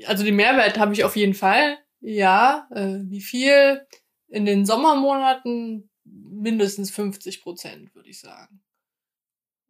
Also 0.07 0.25
den 0.25 0.37
Mehrwert 0.37 0.79
habe 0.79 0.95
ich 0.95 1.05
auf 1.05 1.15
jeden 1.15 1.35
Fall. 1.35 1.77
Ja, 2.01 2.67
äh, 2.71 3.01
wie 3.03 3.21
viel? 3.21 3.87
In 4.29 4.47
den 4.47 4.65
Sommermonaten 4.65 5.91
mindestens 6.05 6.91
50 6.91 7.43
Prozent, 7.43 7.95
würde 7.95 8.09
ich 8.09 8.21
sagen. 8.21 8.62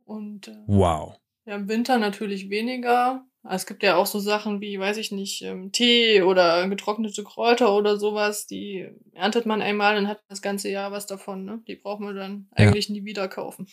Und 0.04 0.46
äh, 0.46 0.62
wow. 0.68 1.18
Ja, 1.46 1.56
im 1.56 1.68
Winter 1.68 1.98
natürlich 1.98 2.48
weniger. 2.48 3.26
Es 3.50 3.66
gibt 3.66 3.82
ja 3.82 3.96
auch 3.96 4.06
so 4.06 4.18
Sachen 4.18 4.60
wie, 4.60 4.78
weiß 4.78 4.96
ich 4.96 5.12
nicht, 5.12 5.42
ähm, 5.42 5.72
Tee 5.72 6.22
oder 6.22 6.68
getrocknete 6.68 7.24
Kräuter 7.24 7.74
oder 7.74 7.96
sowas, 7.96 8.46
die 8.46 8.88
erntet 9.12 9.46
man 9.46 9.62
einmal 9.62 9.96
und 9.96 10.08
hat 10.08 10.22
das 10.28 10.42
ganze 10.42 10.70
Jahr 10.70 10.92
was 10.92 11.06
davon. 11.06 11.44
Ne? 11.44 11.60
Die 11.66 11.76
braucht 11.76 12.00
man 12.00 12.16
dann 12.16 12.48
eigentlich 12.52 12.88
ja. 12.88 12.94
nie 12.94 13.04
wieder 13.04 13.28
kaufen. 13.28 13.68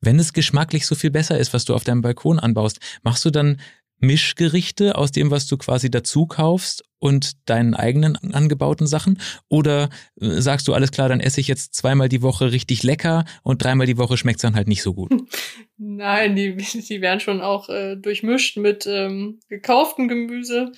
Wenn 0.00 0.18
es 0.18 0.32
geschmacklich 0.32 0.86
so 0.86 0.94
viel 0.94 1.10
besser 1.10 1.38
ist, 1.38 1.52
was 1.52 1.66
du 1.66 1.74
auf 1.74 1.84
deinem 1.84 2.00
Balkon 2.00 2.38
anbaust, 2.38 2.80
machst 3.02 3.24
du 3.24 3.30
dann 3.30 3.60
Mischgerichte 4.00 4.96
aus 4.96 5.12
dem, 5.12 5.30
was 5.30 5.46
du 5.46 5.56
quasi 5.56 5.90
dazu 5.90 6.26
kaufst 6.26 6.84
und 6.98 7.32
deinen 7.48 7.74
eigenen 7.74 8.16
angebauten 8.16 8.86
Sachen? 8.86 9.20
Oder 9.48 9.90
äh, 10.20 10.40
sagst 10.40 10.68
du, 10.68 10.74
alles 10.74 10.90
klar, 10.90 11.08
dann 11.08 11.20
esse 11.20 11.40
ich 11.40 11.48
jetzt 11.48 11.74
zweimal 11.74 12.08
die 12.08 12.22
Woche 12.22 12.52
richtig 12.52 12.82
lecker 12.82 13.24
und 13.42 13.62
dreimal 13.64 13.86
die 13.86 13.98
Woche 13.98 14.16
schmeckt 14.16 14.38
es 14.38 14.42
dann 14.42 14.54
halt 14.54 14.68
nicht 14.68 14.82
so 14.82 14.94
gut? 14.94 15.10
Nein, 15.76 16.36
die, 16.36 16.56
die 16.56 17.00
werden 17.00 17.20
schon 17.20 17.40
auch 17.40 17.68
äh, 17.68 17.96
durchmischt 17.96 18.56
mit 18.56 18.86
ähm, 18.86 19.40
gekauftem 19.48 20.08
Gemüse. 20.08 20.72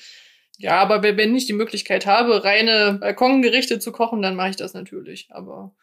Ja, 0.58 0.80
aber 0.80 1.02
wenn 1.02 1.34
ich 1.34 1.46
die 1.46 1.54
Möglichkeit 1.54 2.06
habe, 2.06 2.44
reine 2.44 2.98
Balkongerichte 3.00 3.80
zu 3.80 3.90
kochen, 3.90 4.22
dann 4.22 4.36
mache 4.36 4.50
ich 4.50 4.56
das 4.56 4.74
natürlich. 4.74 5.28
Aber 5.30 5.74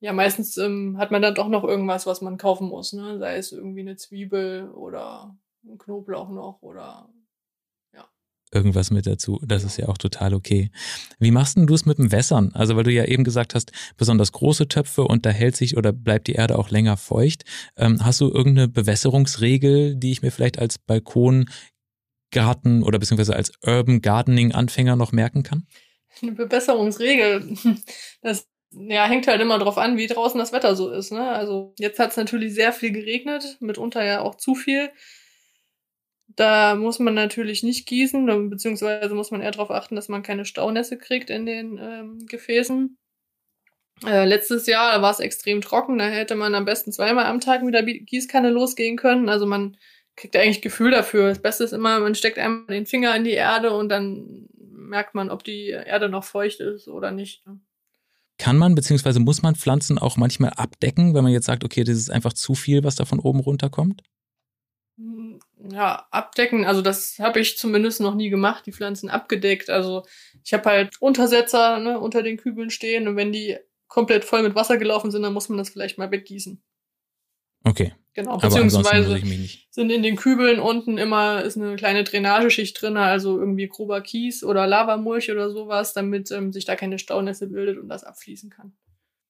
ja, 0.00 0.12
meistens 0.12 0.56
ähm, 0.58 0.96
hat 0.98 1.10
man 1.10 1.22
dann 1.22 1.34
doch 1.34 1.48
noch 1.48 1.64
irgendwas, 1.64 2.06
was 2.06 2.20
man 2.20 2.36
kaufen 2.36 2.68
muss, 2.68 2.92
ne? 2.92 3.18
Sei 3.18 3.36
es 3.36 3.50
irgendwie 3.50 3.80
eine 3.80 3.96
Zwiebel 3.96 4.70
oder 4.70 5.36
Knoblauch 5.76 6.30
noch 6.30 6.62
oder 6.62 7.08
ja. 7.94 8.08
Irgendwas 8.52 8.90
mit 8.90 9.06
dazu. 9.06 9.40
Das 9.44 9.64
ist 9.64 9.76
ja 9.76 9.88
auch 9.88 9.98
total 9.98 10.32
okay. 10.34 10.70
Wie 11.18 11.30
machst 11.30 11.56
denn 11.56 11.66
du 11.66 11.74
es 11.74 11.84
mit 11.84 11.98
dem 11.98 12.12
Wässern? 12.12 12.52
Also, 12.54 12.76
weil 12.76 12.84
du 12.84 12.92
ja 12.92 13.04
eben 13.04 13.24
gesagt 13.24 13.54
hast, 13.54 13.72
besonders 13.96 14.32
große 14.32 14.68
Töpfe 14.68 15.02
und 15.02 15.26
da 15.26 15.30
hält 15.30 15.56
sich 15.56 15.76
oder 15.76 15.92
bleibt 15.92 16.28
die 16.28 16.34
Erde 16.34 16.58
auch 16.58 16.70
länger 16.70 16.96
feucht. 16.96 17.44
Ähm, 17.76 18.04
hast 18.04 18.20
du 18.20 18.30
irgendeine 18.30 18.68
Bewässerungsregel, 18.68 19.96
die 19.96 20.12
ich 20.12 20.22
mir 20.22 20.30
vielleicht 20.30 20.58
als 20.58 20.78
Balkongarten 20.78 21.48
oder 22.82 22.98
beziehungsweise 22.98 23.36
als 23.36 23.52
Urban 23.62 24.00
Gardening 24.00 24.52
Anfänger 24.52 24.96
noch 24.96 25.12
merken 25.12 25.42
kann? 25.42 25.66
Eine 26.22 26.32
Bewässerungsregel. 26.32 27.56
Das 28.20 28.48
ja, 28.70 29.06
hängt 29.06 29.26
halt 29.26 29.40
immer 29.40 29.58
drauf 29.58 29.78
an, 29.78 29.96
wie 29.96 30.06
draußen 30.06 30.38
das 30.38 30.52
Wetter 30.52 30.76
so 30.76 30.90
ist. 30.90 31.12
Ne? 31.12 31.26
Also 31.28 31.74
jetzt 31.78 31.98
hat 31.98 32.10
es 32.10 32.16
natürlich 32.16 32.54
sehr 32.54 32.72
viel 32.72 32.92
geregnet, 32.92 33.56
mitunter 33.60 34.04
ja 34.04 34.20
auch 34.20 34.34
zu 34.34 34.54
viel. 34.54 34.90
Da 36.38 36.76
muss 36.76 37.00
man 37.00 37.14
natürlich 37.14 37.64
nicht 37.64 37.86
gießen, 37.86 38.48
beziehungsweise 38.48 39.12
muss 39.12 39.32
man 39.32 39.40
eher 39.40 39.50
darauf 39.50 39.72
achten, 39.72 39.96
dass 39.96 40.08
man 40.08 40.22
keine 40.22 40.44
Staunässe 40.44 40.96
kriegt 40.96 41.30
in 41.30 41.46
den 41.46 41.78
ähm, 41.82 42.26
Gefäßen. 42.28 42.96
Äh, 44.06 44.24
letztes 44.24 44.68
Jahr 44.68 45.02
war 45.02 45.10
es 45.10 45.18
extrem 45.18 45.62
trocken, 45.62 45.98
da 45.98 46.06
hätte 46.06 46.36
man 46.36 46.54
am 46.54 46.64
besten 46.64 46.92
zweimal 46.92 47.26
am 47.26 47.40
Tag 47.40 47.64
mit 47.64 47.74
der 47.74 47.82
Gießkanne 47.82 48.50
losgehen 48.50 48.96
können. 48.96 49.28
Also 49.28 49.46
man 49.46 49.78
kriegt 50.14 50.36
eigentlich 50.36 50.62
Gefühl 50.62 50.92
dafür. 50.92 51.30
Das 51.30 51.42
Beste 51.42 51.64
ist 51.64 51.72
immer, 51.72 51.98
man 51.98 52.14
steckt 52.14 52.38
einmal 52.38 52.66
den 52.68 52.86
Finger 52.86 53.16
in 53.16 53.24
die 53.24 53.32
Erde 53.32 53.72
und 53.72 53.88
dann 53.88 54.46
merkt 54.60 55.16
man, 55.16 55.30
ob 55.30 55.42
die 55.42 55.70
Erde 55.70 56.08
noch 56.08 56.22
feucht 56.22 56.60
ist 56.60 56.86
oder 56.86 57.10
nicht. 57.10 57.44
Ne? 57.48 57.58
Kann 58.38 58.58
man 58.58 58.76
beziehungsweise 58.76 59.18
muss 59.18 59.42
man 59.42 59.56
Pflanzen 59.56 59.98
auch 59.98 60.16
manchmal 60.16 60.50
abdecken, 60.50 61.14
wenn 61.14 61.24
man 61.24 61.32
jetzt 61.32 61.46
sagt, 61.46 61.64
okay, 61.64 61.82
das 61.82 61.96
ist 61.96 62.12
einfach 62.12 62.32
zu 62.32 62.54
viel, 62.54 62.84
was 62.84 62.94
da 62.94 63.06
von 63.06 63.18
oben 63.18 63.40
runterkommt? 63.40 64.04
Hm, 64.98 65.38
ja, 65.70 66.06
abdecken, 66.10 66.64
also 66.64 66.82
das 66.82 67.18
habe 67.20 67.38
ich 67.38 67.56
zumindest 67.56 68.00
noch 68.00 68.16
nie 68.16 68.30
gemacht, 68.30 68.66
die 68.66 68.72
Pflanzen 68.72 69.08
abgedeckt. 69.08 69.70
Also 69.70 70.04
ich 70.44 70.52
habe 70.52 70.68
halt 70.68 71.00
Untersetzer 71.00 71.78
ne, 71.78 72.00
unter 72.00 72.22
den 72.22 72.36
Kübeln 72.36 72.70
stehen 72.70 73.06
und 73.06 73.14
wenn 73.14 73.32
die 73.32 73.56
komplett 73.86 74.24
voll 74.24 74.42
mit 74.42 74.56
Wasser 74.56 74.76
gelaufen 74.76 75.12
sind, 75.12 75.22
dann 75.22 75.32
muss 75.32 75.48
man 75.48 75.56
das 75.56 75.70
vielleicht 75.70 75.98
mal 75.98 76.10
weggießen. 76.10 76.60
Okay. 77.64 77.94
Genau, 78.14 78.38
beziehungsweise 78.38 79.20
sind 79.70 79.90
in 79.90 80.02
den 80.02 80.16
Kübeln 80.16 80.58
unten 80.58 80.98
immer 80.98 81.44
ist 81.44 81.56
eine 81.56 81.76
kleine 81.76 82.02
Drainageschicht 82.02 82.82
drin, 82.82 82.96
also 82.96 83.38
irgendwie 83.38 83.68
grober 83.68 84.00
Kies 84.00 84.42
oder 84.42 84.66
Lavamulch 84.66 85.30
oder 85.30 85.50
sowas, 85.50 85.92
damit 85.92 86.32
ähm, 86.32 86.52
sich 86.52 86.64
da 86.64 86.74
keine 86.74 86.98
Staunässe 86.98 87.46
bildet 87.46 87.78
und 87.78 87.88
das 87.88 88.02
abfließen 88.02 88.50
kann. 88.50 88.72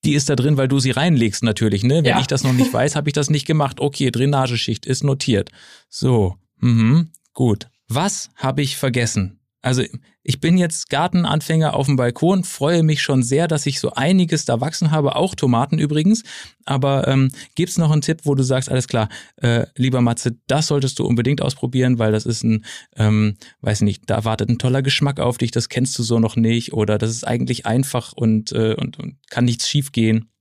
Die 0.05 0.13
ist 0.13 0.29
da 0.29 0.35
drin, 0.35 0.57
weil 0.57 0.67
du 0.67 0.79
sie 0.79 0.91
reinlegst 0.91 1.43
natürlich, 1.43 1.83
ne? 1.83 1.95
Wenn 1.95 2.05
ja. 2.05 2.19
ich 2.19 2.27
das 2.27 2.43
noch 2.43 2.53
nicht 2.53 2.71
weiß, 2.73 2.95
habe 2.95 3.09
ich 3.09 3.13
das 3.13 3.29
nicht 3.29 3.45
gemacht. 3.45 3.79
Okay, 3.79 4.11
Drainageschicht 4.11 4.85
ist 4.85 5.03
notiert. 5.03 5.51
So, 5.89 6.35
mhm, 6.59 7.11
gut. 7.33 7.69
Was 7.87 8.29
habe 8.35 8.61
ich 8.61 8.77
vergessen? 8.77 9.38
Also 9.61 9.83
ich 10.23 10.39
bin 10.39 10.57
jetzt 10.57 10.89
Gartenanfänger 10.89 11.73
auf 11.73 11.87
dem 11.87 11.97
Balkon, 11.97 12.45
freue 12.45 12.81
mich 12.81 13.01
schon 13.01 13.23
sehr, 13.23 13.47
dass 13.47 13.65
ich 13.65 13.79
so 13.79 13.91
einiges 13.91 14.45
da 14.45 14.61
wachsen 14.61 14.91
habe, 14.91 15.15
auch 15.15 15.35
Tomaten 15.35 15.79
übrigens. 15.79 16.23
Aber 16.65 17.07
ähm, 17.07 17.31
gibt 17.55 17.69
es 17.69 17.77
noch 17.77 17.91
einen 17.91 18.01
Tipp, 18.01 18.21
wo 18.23 18.35
du 18.35 18.43
sagst, 18.43 18.69
alles 18.69 18.87
klar, 18.87 19.09
äh, 19.37 19.65
lieber 19.75 19.99
Matze, 19.99 20.37
das 20.47 20.67
solltest 20.67 20.99
du 20.99 21.05
unbedingt 21.05 21.41
ausprobieren, 21.41 21.99
weil 21.99 22.13
das 22.13 22.25
ist 22.25 22.43
ein, 22.43 22.63
ähm, 22.95 23.37
weiß 23.59 23.81
nicht, 23.81 24.09
da 24.09 24.23
wartet 24.23 24.49
ein 24.49 24.59
toller 24.59 24.81
Geschmack 24.81 25.19
auf 25.19 25.37
dich, 25.37 25.51
das 25.51 25.67
kennst 25.67 25.97
du 25.99 26.03
so 26.03 26.19
noch 26.19 26.37
nicht 26.37 26.71
oder 26.71 26.97
das 26.97 27.09
ist 27.09 27.27
eigentlich 27.27 27.65
einfach 27.65 28.13
und, 28.13 28.53
äh, 28.53 28.75
und, 28.75 28.97
und 28.97 29.17
kann 29.29 29.43
nichts 29.43 29.67
schief 29.67 29.91
gehen. 29.91 30.31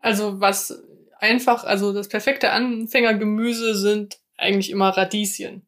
Also 0.00 0.40
was 0.40 0.82
einfach, 1.18 1.64
also 1.64 1.94
das 1.94 2.08
perfekte 2.08 2.50
Anfängergemüse 2.50 3.74
sind 3.74 4.18
eigentlich 4.36 4.70
immer 4.70 4.90
Radieschen 4.90 5.67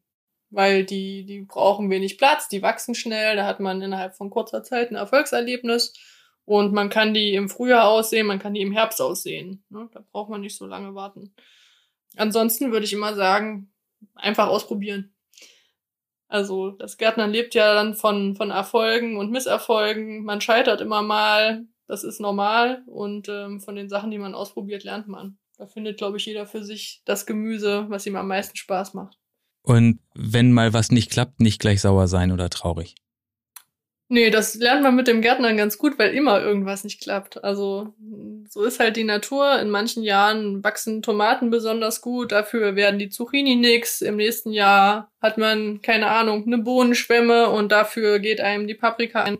weil 0.51 0.85
die, 0.85 1.25
die 1.25 1.41
brauchen 1.41 1.89
wenig 1.89 2.17
Platz, 2.17 2.49
die 2.49 2.61
wachsen 2.61 2.93
schnell, 2.93 3.35
da 3.35 3.45
hat 3.45 3.59
man 3.59 3.81
innerhalb 3.81 4.15
von 4.15 4.29
kurzer 4.29 4.63
Zeit 4.63 4.91
ein 4.91 4.95
Erfolgserlebnis 4.95 5.93
und 6.45 6.73
man 6.73 6.89
kann 6.89 7.13
die 7.13 7.33
im 7.33 7.49
Frühjahr 7.49 7.87
aussehen, 7.87 8.27
man 8.27 8.39
kann 8.39 8.53
die 8.53 8.61
im 8.61 8.73
Herbst 8.73 9.01
aussehen. 9.01 9.63
Ne? 9.69 9.89
Da 9.93 10.03
braucht 10.11 10.29
man 10.29 10.41
nicht 10.41 10.57
so 10.57 10.65
lange 10.65 10.93
warten. 10.93 11.33
Ansonsten 12.17 12.71
würde 12.71 12.85
ich 12.85 12.93
immer 12.93 13.15
sagen, 13.15 13.71
einfach 14.15 14.47
ausprobieren. 14.47 15.13
Also 16.27 16.71
das 16.71 16.97
Gärtnern 16.97 17.31
lebt 17.31 17.55
ja 17.55 17.73
dann 17.73 17.93
von, 17.93 18.35
von 18.35 18.51
Erfolgen 18.51 19.17
und 19.17 19.31
Misserfolgen. 19.31 20.23
Man 20.23 20.41
scheitert 20.41 20.81
immer 20.81 21.01
mal, 21.01 21.65
das 21.87 22.03
ist 22.03 22.19
normal 22.19 22.83
und 22.87 23.27
ähm, 23.29 23.59
von 23.59 23.75
den 23.75 23.89
Sachen, 23.89 24.11
die 24.11 24.17
man 24.17 24.35
ausprobiert, 24.35 24.83
lernt 24.83 25.07
man. 25.07 25.37
Da 25.57 25.67
findet, 25.67 25.97
glaube 25.97 26.17
ich, 26.17 26.25
jeder 26.25 26.45
für 26.45 26.63
sich 26.63 27.01
das 27.05 27.25
Gemüse, 27.25 27.85
was 27.89 28.05
ihm 28.05 28.15
am 28.15 28.27
meisten 28.27 28.55
Spaß 28.55 28.93
macht. 28.93 29.20
Und 29.63 29.99
wenn 30.15 30.51
mal 30.51 30.73
was 30.73 30.91
nicht 30.91 31.11
klappt, 31.11 31.39
nicht 31.39 31.59
gleich 31.59 31.81
sauer 31.81 32.07
sein 32.07 32.31
oder 32.31 32.49
traurig. 32.49 32.95
Nee, 34.13 34.29
das 34.29 34.55
lernt 34.55 34.83
man 34.83 34.97
mit 34.97 35.07
dem 35.07 35.21
Gärtnern 35.21 35.55
ganz 35.55 35.77
gut, 35.77 35.97
weil 35.97 36.13
immer 36.13 36.41
irgendwas 36.41 36.83
nicht 36.83 37.01
klappt. 37.01 37.45
Also 37.45 37.93
so 38.49 38.63
ist 38.63 38.81
halt 38.81 38.97
die 38.97 39.05
Natur. 39.05 39.57
In 39.61 39.69
manchen 39.69 40.03
Jahren 40.03 40.61
wachsen 40.65 41.01
Tomaten 41.01 41.49
besonders 41.49 42.01
gut, 42.01 42.33
dafür 42.33 42.75
werden 42.75 42.99
die 42.99 43.07
Zucchini 43.07 43.55
nix. 43.55 44.01
Im 44.01 44.17
nächsten 44.17 44.51
Jahr 44.51 45.09
hat 45.21 45.37
man, 45.37 45.81
keine 45.81 46.07
Ahnung, 46.07 46.43
eine 46.45 46.57
Bohnenschwemme 46.57 47.51
und 47.51 47.71
dafür 47.71 48.19
geht 48.19 48.41
einem 48.41 48.67
die 48.67 48.75
Paprika 48.75 49.23
ein. 49.23 49.37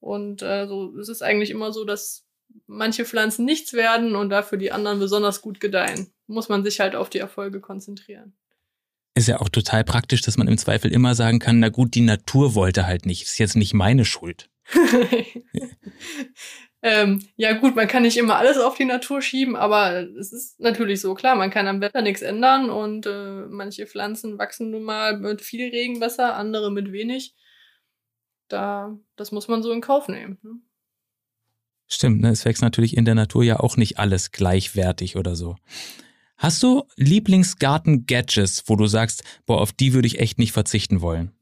Und 0.00 0.40
äh, 0.40 0.66
so 0.66 0.96
es 0.96 1.10
ist 1.10 1.22
eigentlich 1.22 1.50
immer 1.50 1.70
so, 1.72 1.84
dass 1.84 2.24
manche 2.66 3.04
Pflanzen 3.04 3.44
nichts 3.44 3.74
werden 3.74 4.16
und 4.16 4.30
dafür 4.30 4.56
die 4.56 4.72
anderen 4.72 4.98
besonders 4.98 5.42
gut 5.42 5.60
gedeihen. 5.60 6.10
Muss 6.26 6.48
man 6.48 6.64
sich 6.64 6.80
halt 6.80 6.96
auf 6.96 7.10
die 7.10 7.18
Erfolge 7.18 7.60
konzentrieren. 7.60 8.34
Ist 9.16 9.28
ja 9.28 9.40
auch 9.40 9.48
total 9.48 9.82
praktisch, 9.82 10.20
dass 10.20 10.36
man 10.36 10.46
im 10.46 10.58
Zweifel 10.58 10.92
immer 10.92 11.14
sagen 11.14 11.38
kann, 11.38 11.58
na 11.58 11.70
gut, 11.70 11.94
die 11.94 12.02
Natur 12.02 12.54
wollte 12.54 12.86
halt 12.86 13.06
nicht. 13.06 13.22
Ist 13.22 13.38
jetzt 13.38 13.56
nicht 13.56 13.72
meine 13.72 14.04
Schuld. 14.04 14.50
ähm, 16.82 17.26
ja 17.36 17.54
gut, 17.54 17.74
man 17.76 17.88
kann 17.88 18.02
nicht 18.02 18.18
immer 18.18 18.36
alles 18.36 18.58
auf 18.58 18.76
die 18.76 18.84
Natur 18.84 19.22
schieben, 19.22 19.56
aber 19.56 20.06
es 20.18 20.34
ist 20.34 20.60
natürlich 20.60 21.00
so, 21.00 21.14
klar, 21.14 21.34
man 21.34 21.48
kann 21.50 21.66
am 21.66 21.80
Wetter 21.80 22.02
nichts 22.02 22.20
ändern 22.20 22.68
und 22.68 23.06
äh, 23.06 23.46
manche 23.48 23.86
Pflanzen 23.86 24.36
wachsen 24.36 24.70
nun 24.70 24.82
mal 24.82 25.18
mit 25.18 25.40
viel 25.40 25.70
Regen 25.70 25.98
besser, 25.98 26.36
andere 26.36 26.70
mit 26.70 26.92
wenig. 26.92 27.34
Da, 28.48 28.98
das 29.16 29.32
muss 29.32 29.48
man 29.48 29.62
so 29.62 29.72
in 29.72 29.80
Kauf 29.80 30.08
nehmen. 30.08 30.38
Ne? 30.42 30.60
Stimmt, 31.86 32.20
ne? 32.20 32.28
es 32.28 32.44
wächst 32.44 32.60
natürlich 32.60 32.94
in 32.98 33.06
der 33.06 33.14
Natur 33.14 33.44
ja 33.44 33.60
auch 33.60 33.78
nicht 33.78 33.98
alles 33.98 34.30
gleichwertig 34.30 35.16
oder 35.16 35.36
so. 35.36 35.56
Hast 36.38 36.62
du 36.62 36.84
Lieblingsgarten-Gadgets, 36.96 38.64
wo 38.66 38.76
du 38.76 38.86
sagst, 38.86 39.24
boah, 39.46 39.60
auf 39.60 39.72
die 39.72 39.94
würde 39.94 40.06
ich 40.06 40.18
echt 40.18 40.38
nicht 40.38 40.52
verzichten 40.52 41.00
wollen? 41.00 41.32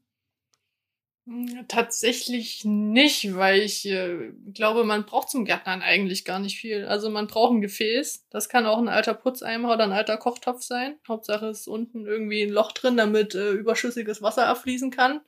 Hm, 1.27 1.65
tatsächlich 1.67 2.63
nicht, 2.65 3.35
weil 3.35 3.61
ich 3.61 3.85
äh, 3.87 4.31
glaube, 4.53 4.83
man 4.83 5.05
braucht 5.05 5.29
zum 5.29 5.43
Gärtnern 5.43 5.81
eigentlich 5.81 6.23
gar 6.23 6.39
nicht 6.39 6.59
viel. 6.59 6.85
Also 6.85 7.09
man 7.09 7.27
braucht 7.27 7.51
ein 7.51 7.61
Gefäß. 7.61 8.25
Das 8.29 8.47
kann 8.47 8.65
auch 8.65 8.77
ein 8.77 8.89
alter 8.89 9.15
Putzeimer 9.15 9.73
oder 9.73 9.85
ein 9.85 9.91
alter 9.91 10.17
Kochtopf 10.17 10.61
sein. 10.61 10.97
Hauptsache 11.07 11.47
ist 11.47 11.67
unten 11.67 12.05
irgendwie 12.05 12.43
ein 12.43 12.51
Loch 12.51 12.71
drin, 12.71 12.95
damit 12.95 13.33
äh, 13.35 13.51
überschüssiges 13.51 14.21
Wasser 14.21 14.47
abfließen 14.47 14.91
kann. 14.91 15.21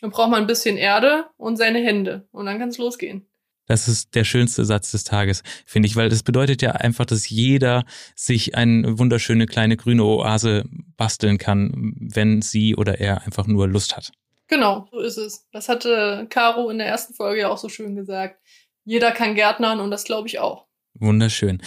Dann 0.00 0.10
braucht 0.10 0.30
man 0.30 0.42
ein 0.42 0.46
bisschen 0.46 0.76
Erde 0.76 1.26
und 1.38 1.56
seine 1.56 1.78
Hände. 1.78 2.28
Und 2.30 2.46
dann 2.46 2.58
kann 2.58 2.68
es 2.68 2.78
losgehen. 2.78 3.26
Das 3.66 3.88
ist 3.88 4.14
der 4.14 4.24
schönste 4.24 4.64
Satz 4.64 4.90
des 4.90 5.04
Tages, 5.04 5.42
finde 5.64 5.86
ich, 5.86 5.96
weil 5.96 6.08
das 6.08 6.22
bedeutet 6.22 6.60
ja 6.62 6.72
einfach, 6.72 7.06
dass 7.06 7.28
jeder 7.28 7.84
sich 8.14 8.54
eine 8.54 8.98
wunderschöne 8.98 9.46
kleine 9.46 9.76
grüne 9.76 10.04
Oase 10.04 10.64
basteln 10.96 11.38
kann, 11.38 11.94
wenn 11.98 12.42
sie 12.42 12.76
oder 12.76 13.00
er 13.00 13.22
einfach 13.22 13.46
nur 13.46 13.66
Lust 13.68 13.96
hat. 13.96 14.12
Genau, 14.48 14.86
so 14.90 15.00
ist 15.00 15.16
es. 15.16 15.46
Das 15.52 15.68
hatte 15.68 16.26
Caro 16.28 16.68
in 16.68 16.78
der 16.78 16.86
ersten 16.86 17.14
Folge 17.14 17.42
ja 17.42 17.48
auch 17.48 17.58
so 17.58 17.68
schön 17.68 17.96
gesagt. 17.96 18.38
Jeder 18.84 19.10
kann 19.12 19.34
Gärtnern 19.34 19.80
und 19.80 19.90
das 19.90 20.04
glaube 20.04 20.28
ich 20.28 20.38
auch. 20.38 20.66
Wunderschön. 20.94 21.62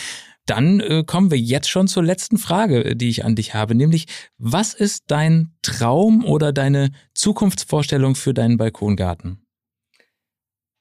Dann 0.46 0.80
äh, 0.80 1.04
kommen 1.06 1.30
wir 1.30 1.38
jetzt 1.38 1.70
schon 1.70 1.88
zur 1.88 2.04
letzten 2.04 2.38
Frage, 2.38 2.96
die 2.96 3.10
ich 3.10 3.26
an 3.26 3.36
dich 3.36 3.54
habe, 3.54 3.76
nämlich 3.76 4.06
was 4.38 4.74
ist 4.74 5.06
dein 5.08 5.54
Traum 5.62 6.24
oder 6.24 6.54
deine 6.54 6.92
Zukunftsvorstellung 7.14 8.16
für 8.16 8.34
deinen 8.34 8.58
Balkongarten? 8.58 9.47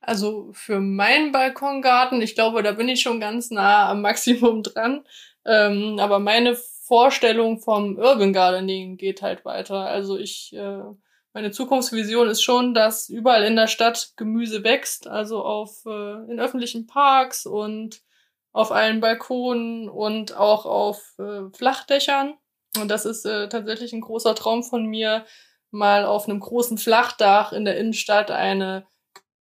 Also 0.07 0.51
für 0.53 0.79
meinen 0.79 1.33
Balkongarten, 1.33 2.23
ich 2.23 2.37
glaube, 2.37 2.62
da 2.62 2.71
bin 2.71 2.88
ich 2.88 3.03
schon 3.03 3.19
ganz 3.19 3.51
nah 3.51 3.90
am 3.90 4.03
Maximum 4.03 4.62
dran. 4.62 5.05
Ähm, 5.45 5.99
aber 5.99 6.21
meine 6.21 6.55
Vorstellung 6.55 7.59
vom 7.59 7.97
Urban 7.97 8.33
Gardening 8.33 8.99
geht 8.99 9.21
halt 9.21 9.45
weiter. 9.45 9.81
Also 9.81 10.16
ich, 10.16 10.55
äh, 10.55 10.83
meine 11.33 11.51
Zukunftsvision 11.51 12.29
ist 12.29 12.42
schon, 12.42 12.73
dass 12.73 13.09
überall 13.09 13.42
in 13.42 13.57
der 13.57 13.66
Stadt 13.66 14.12
Gemüse 14.16 14.62
wächst, 14.62 15.09
also 15.09 15.45
auf 15.45 15.85
äh, 15.87 16.31
in 16.31 16.38
öffentlichen 16.38 16.87
Parks 16.87 17.45
und 17.45 18.01
auf 18.53 18.71
allen 18.71 19.01
Balkonen 19.01 19.88
und 19.88 20.37
auch 20.37 20.66
auf 20.66 21.19
äh, 21.19 21.51
Flachdächern. 21.53 22.35
Und 22.81 22.92
das 22.92 23.07
ist 23.07 23.27
äh, 23.27 23.49
tatsächlich 23.49 23.92
ein 23.92 24.03
großer 24.03 24.37
Traum 24.37 24.62
von 24.62 24.87
mir, 24.87 25.27
mal 25.73 26.05
auf 26.05 26.29
einem 26.29 26.38
großen 26.38 26.79
Flachdach 26.79 27.53
in 27.53 27.64
der 27.64 27.77
Innenstadt 27.77 28.31
eine 28.31 28.87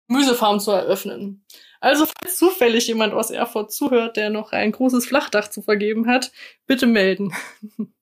Gemüsefarm 0.08 0.60
zu 0.60 0.72
eröffnen. 0.72 1.46
Also, 1.80 2.06
falls 2.06 2.38
zufällig 2.38 2.88
jemand 2.88 3.14
aus 3.14 3.30
Erfurt 3.30 3.74
zuhört, 3.74 4.16
der 4.16 4.30
noch 4.30 4.52
ein 4.54 4.72
großes 4.72 5.06
Flachdach 5.06 5.50
zu 5.50 5.62
vergeben 5.62 6.08
hat, 6.08 6.32
bitte 6.66 6.88
melden. 6.88 7.34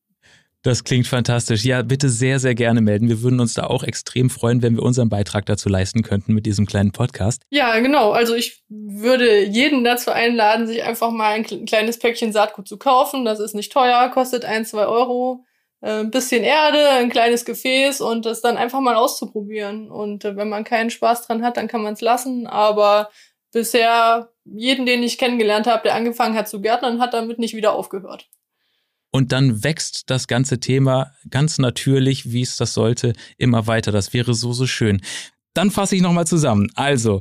Das 0.64 0.84
klingt 0.84 1.08
fantastisch. 1.08 1.64
Ja, 1.64 1.82
bitte 1.82 2.08
sehr, 2.08 2.38
sehr 2.40 2.54
gerne 2.54 2.82
melden. 2.82 3.10
Wir 3.10 3.24
würden 3.24 3.40
uns 3.40 3.56
da 3.56 3.64
auch 3.64 3.82
extrem 3.82 4.30
freuen, 4.30 4.62
wenn 4.62 4.76
wir 4.76 4.84
unseren 4.84 5.10
Beitrag 5.10 5.48
dazu 5.48 5.70
leisten 5.70 6.04
könnten 6.04 6.36
mit 6.36 6.46
diesem 6.46 6.68
kleinen 6.68 6.92
Podcast. 6.92 7.42
Ja, 7.50 7.80
genau. 7.80 8.12
Also 8.12 8.36
ich 8.36 8.64
würde 8.70 9.44
jeden 9.44 9.84
dazu 9.84 10.12
einladen, 10.12 10.68
sich 10.68 10.84
einfach 10.84 11.10
mal 11.10 11.34
ein 11.34 11.66
kleines 11.66 11.98
Päckchen 11.98 12.32
Saatgut 12.32 12.68
zu 12.68 12.78
kaufen. 12.78 13.26
Das 13.26 13.40
ist 13.40 13.56
nicht 13.56 13.72
teuer, 13.72 14.10
kostet 14.10 14.46
ein, 14.46 14.64
zwei 14.64 14.86
Euro. 14.86 15.44
Äh, 15.82 16.00
ein 16.00 16.12
bisschen 16.12 16.44
Erde, 16.44 16.90
ein 16.90 17.10
kleines 17.10 17.44
Gefäß 17.44 18.02
und 18.02 18.26
das 18.26 18.42
dann 18.42 18.58
einfach 18.58 18.80
mal 18.80 18.96
auszuprobieren. 18.96 19.90
Und 19.90 20.24
äh, 20.26 20.36
wenn 20.36 20.50
man 20.50 20.64
keinen 20.64 20.92
Spaß 20.92 21.28
dran 21.28 21.44
hat, 21.44 21.58
dann 21.58 21.68
kann 21.68 21.82
man 21.82 21.94
es 21.94 22.02
lassen. 22.02 22.48
Aber 22.48 23.10
bisher, 23.52 24.30
jeden, 24.46 24.86
den 24.86 25.04
ich 25.04 25.18
kennengelernt 25.18 25.68
habe, 25.68 25.84
der 25.84 25.96
angefangen 25.96 26.36
hat 26.36 26.48
zu 26.48 26.62
gärtnern, 26.62 27.02
hat 27.02 27.14
damit 27.14 27.40
nicht 27.40 27.56
wieder 27.56 27.74
aufgehört. 27.74 28.30
Und 29.12 29.34
dann 29.34 29.64
wächst 29.64 30.10
das 30.10 30.28
ganze 30.28 30.60
Thema 30.60 31.12
ganz 31.30 31.58
natürlich, 31.58 32.32
wie 32.32 32.44
es 32.44 32.56
das 32.56 32.74
sollte, 32.74 33.14
immer 33.38 33.68
weiter. 33.68 33.92
Das 33.92 34.14
wäre 34.14 34.34
so, 34.34 34.54
so 34.54 34.68
schön. 34.68 35.02
Dann 35.54 35.70
fasse 35.70 35.98
ich 35.98 36.02
nochmal 36.02 36.28
zusammen. 36.28 36.72
Also, 36.76 37.20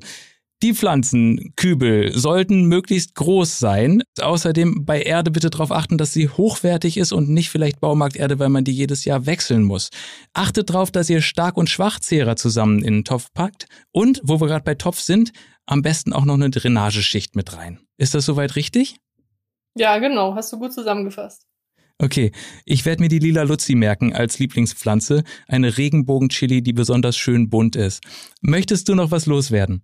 die 0.63 0.75
Pflanzenkübel 0.75 2.17
sollten 2.17 2.65
möglichst 2.65 3.15
groß 3.15 3.59
sein. 3.59 4.03
Außerdem 4.21 4.85
bei 4.85 5.03
Erde 5.03 5.31
bitte 5.31 5.51
darauf 5.51 5.73
achten, 5.73 5.99
dass 5.99 6.13
sie 6.13 6.29
hochwertig 6.29 6.97
ist 6.97 7.13
und 7.13 7.31
nicht 7.31 7.49
vielleicht 7.51 7.81
Baumarkterde, 7.81 8.39
weil 8.39 8.51
man 8.51 8.65
die 8.65 8.73
jedes 8.73 9.05
Jahr 9.05 9.27
wechseln 9.27 9.63
muss. 9.63 9.89
Achtet 10.35 10.71
darauf, 10.71 10.91
dass 10.91 11.09
ihr 11.09 11.23
Stark- 11.23 11.57
und 11.57 11.71
Schwachzehrer 11.71 12.37
zusammen 12.37 12.83
in 12.83 12.95
den 12.95 13.05
Topf 13.05 13.33
packt. 13.33 13.67
Und, 13.93 14.21
wo 14.23 14.41
wir 14.41 14.49
gerade 14.49 14.65
bei 14.65 14.75
Topf 14.75 15.01
sind, 15.01 15.33
am 15.67 15.83
besten 15.83 16.13
auch 16.13 16.25
noch 16.25 16.35
eine 16.35 16.51
Drainageschicht 16.51 17.37
mit 17.37 17.57
rein. 17.57 17.81
Ist 17.97 18.15
das 18.15 18.27
soweit 18.27 18.57
richtig? 18.57 18.97
Ja, 19.77 19.99
genau. 19.99 20.35
Hast 20.35 20.53
du 20.53 20.59
gut 20.59 20.73
zusammengefasst. 20.73 21.47
Okay, 22.03 22.33
ich 22.65 22.87
werde 22.87 23.03
mir 23.03 23.09
die 23.09 23.19
lila 23.19 23.43
Luzi 23.43 23.75
merken 23.75 24.15
als 24.15 24.39
Lieblingspflanze, 24.39 25.23
eine 25.47 25.77
Regenbogenchili, 25.77 26.63
die 26.63 26.73
besonders 26.73 27.17
schön 27.17 27.51
bunt 27.51 27.77
ist. 27.77 28.03
Möchtest 28.41 28.89
du 28.89 28.95
noch 28.95 29.11
was 29.11 29.27
loswerden? 29.27 29.83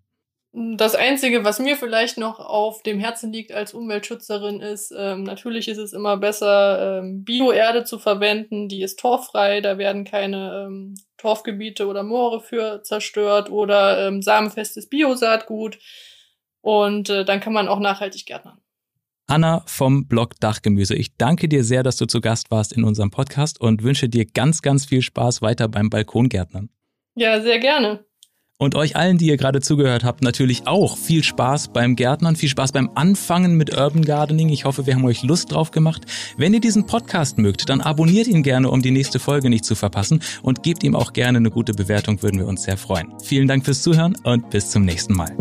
Das 0.58 0.94
Einzige, 0.94 1.44
was 1.44 1.58
mir 1.58 1.76
vielleicht 1.76 2.16
noch 2.16 2.40
auf 2.40 2.82
dem 2.82 2.98
Herzen 2.98 3.30
liegt 3.30 3.52
als 3.52 3.74
Umweltschützerin, 3.74 4.60
ist, 4.60 4.90
ähm, 4.96 5.24
natürlich 5.24 5.68
ist 5.68 5.76
es 5.76 5.92
immer 5.92 6.16
besser, 6.16 7.00
ähm, 7.00 7.24
Bioerde 7.24 7.84
zu 7.84 7.98
verwenden. 7.98 8.66
Die 8.66 8.80
ist 8.80 8.98
torffrei, 8.98 9.60
da 9.60 9.76
werden 9.76 10.04
keine 10.04 10.64
ähm, 10.66 10.94
Torfgebiete 11.18 11.86
oder 11.86 12.02
Moore 12.02 12.40
für 12.40 12.82
zerstört 12.82 13.50
oder 13.50 14.08
ähm, 14.08 14.22
samenfestes 14.22 14.88
Biosaatgut. 14.88 15.78
Und 16.62 17.10
äh, 17.10 17.26
dann 17.26 17.40
kann 17.40 17.52
man 17.52 17.68
auch 17.68 17.78
nachhaltig 17.78 18.24
gärtnern. 18.24 18.58
Anna 19.26 19.62
vom 19.66 20.08
Blog 20.08 20.40
Dachgemüse. 20.40 20.94
Ich 20.94 21.18
danke 21.18 21.50
dir 21.50 21.64
sehr, 21.64 21.82
dass 21.82 21.98
du 21.98 22.06
zu 22.06 22.22
Gast 22.22 22.50
warst 22.50 22.72
in 22.72 22.84
unserem 22.84 23.10
Podcast 23.10 23.60
und 23.60 23.82
wünsche 23.82 24.08
dir 24.08 24.24
ganz, 24.24 24.62
ganz 24.62 24.86
viel 24.86 25.02
Spaß 25.02 25.42
weiter 25.42 25.68
beim 25.68 25.90
Balkongärtnern. 25.90 26.70
Ja, 27.14 27.42
sehr 27.42 27.58
gerne. 27.58 28.06
Und 28.58 28.74
euch 28.74 28.96
allen, 28.96 29.18
die 29.18 29.26
ihr 29.26 29.36
gerade 29.36 29.60
zugehört 29.60 30.02
habt, 30.02 30.22
natürlich 30.22 30.66
auch 30.66 30.96
viel 30.96 31.22
Spaß 31.22 31.68
beim 31.68 31.94
Gärtnern, 31.94 32.36
viel 32.36 32.48
Spaß 32.48 32.72
beim 32.72 32.88
Anfangen 32.94 33.56
mit 33.56 33.76
Urban 33.76 34.02
Gardening. 34.02 34.48
Ich 34.48 34.64
hoffe, 34.64 34.86
wir 34.86 34.94
haben 34.94 35.04
euch 35.04 35.22
Lust 35.22 35.52
drauf 35.52 35.72
gemacht. 35.72 36.06
Wenn 36.38 36.54
ihr 36.54 36.60
diesen 36.60 36.86
Podcast 36.86 37.36
mögt, 37.36 37.68
dann 37.68 37.82
abonniert 37.82 38.28
ihn 38.28 38.42
gerne, 38.42 38.70
um 38.70 38.80
die 38.80 38.92
nächste 38.92 39.18
Folge 39.18 39.50
nicht 39.50 39.66
zu 39.66 39.74
verpassen 39.74 40.22
und 40.42 40.62
gebt 40.62 40.82
ihm 40.84 40.96
auch 40.96 41.12
gerne 41.12 41.36
eine 41.36 41.50
gute 41.50 41.74
Bewertung, 41.74 42.22
würden 42.22 42.40
wir 42.40 42.46
uns 42.46 42.62
sehr 42.62 42.78
freuen. 42.78 43.12
Vielen 43.22 43.46
Dank 43.46 43.66
fürs 43.66 43.82
Zuhören 43.82 44.16
und 44.24 44.48
bis 44.48 44.70
zum 44.70 44.86
nächsten 44.86 45.12
Mal. 45.12 45.36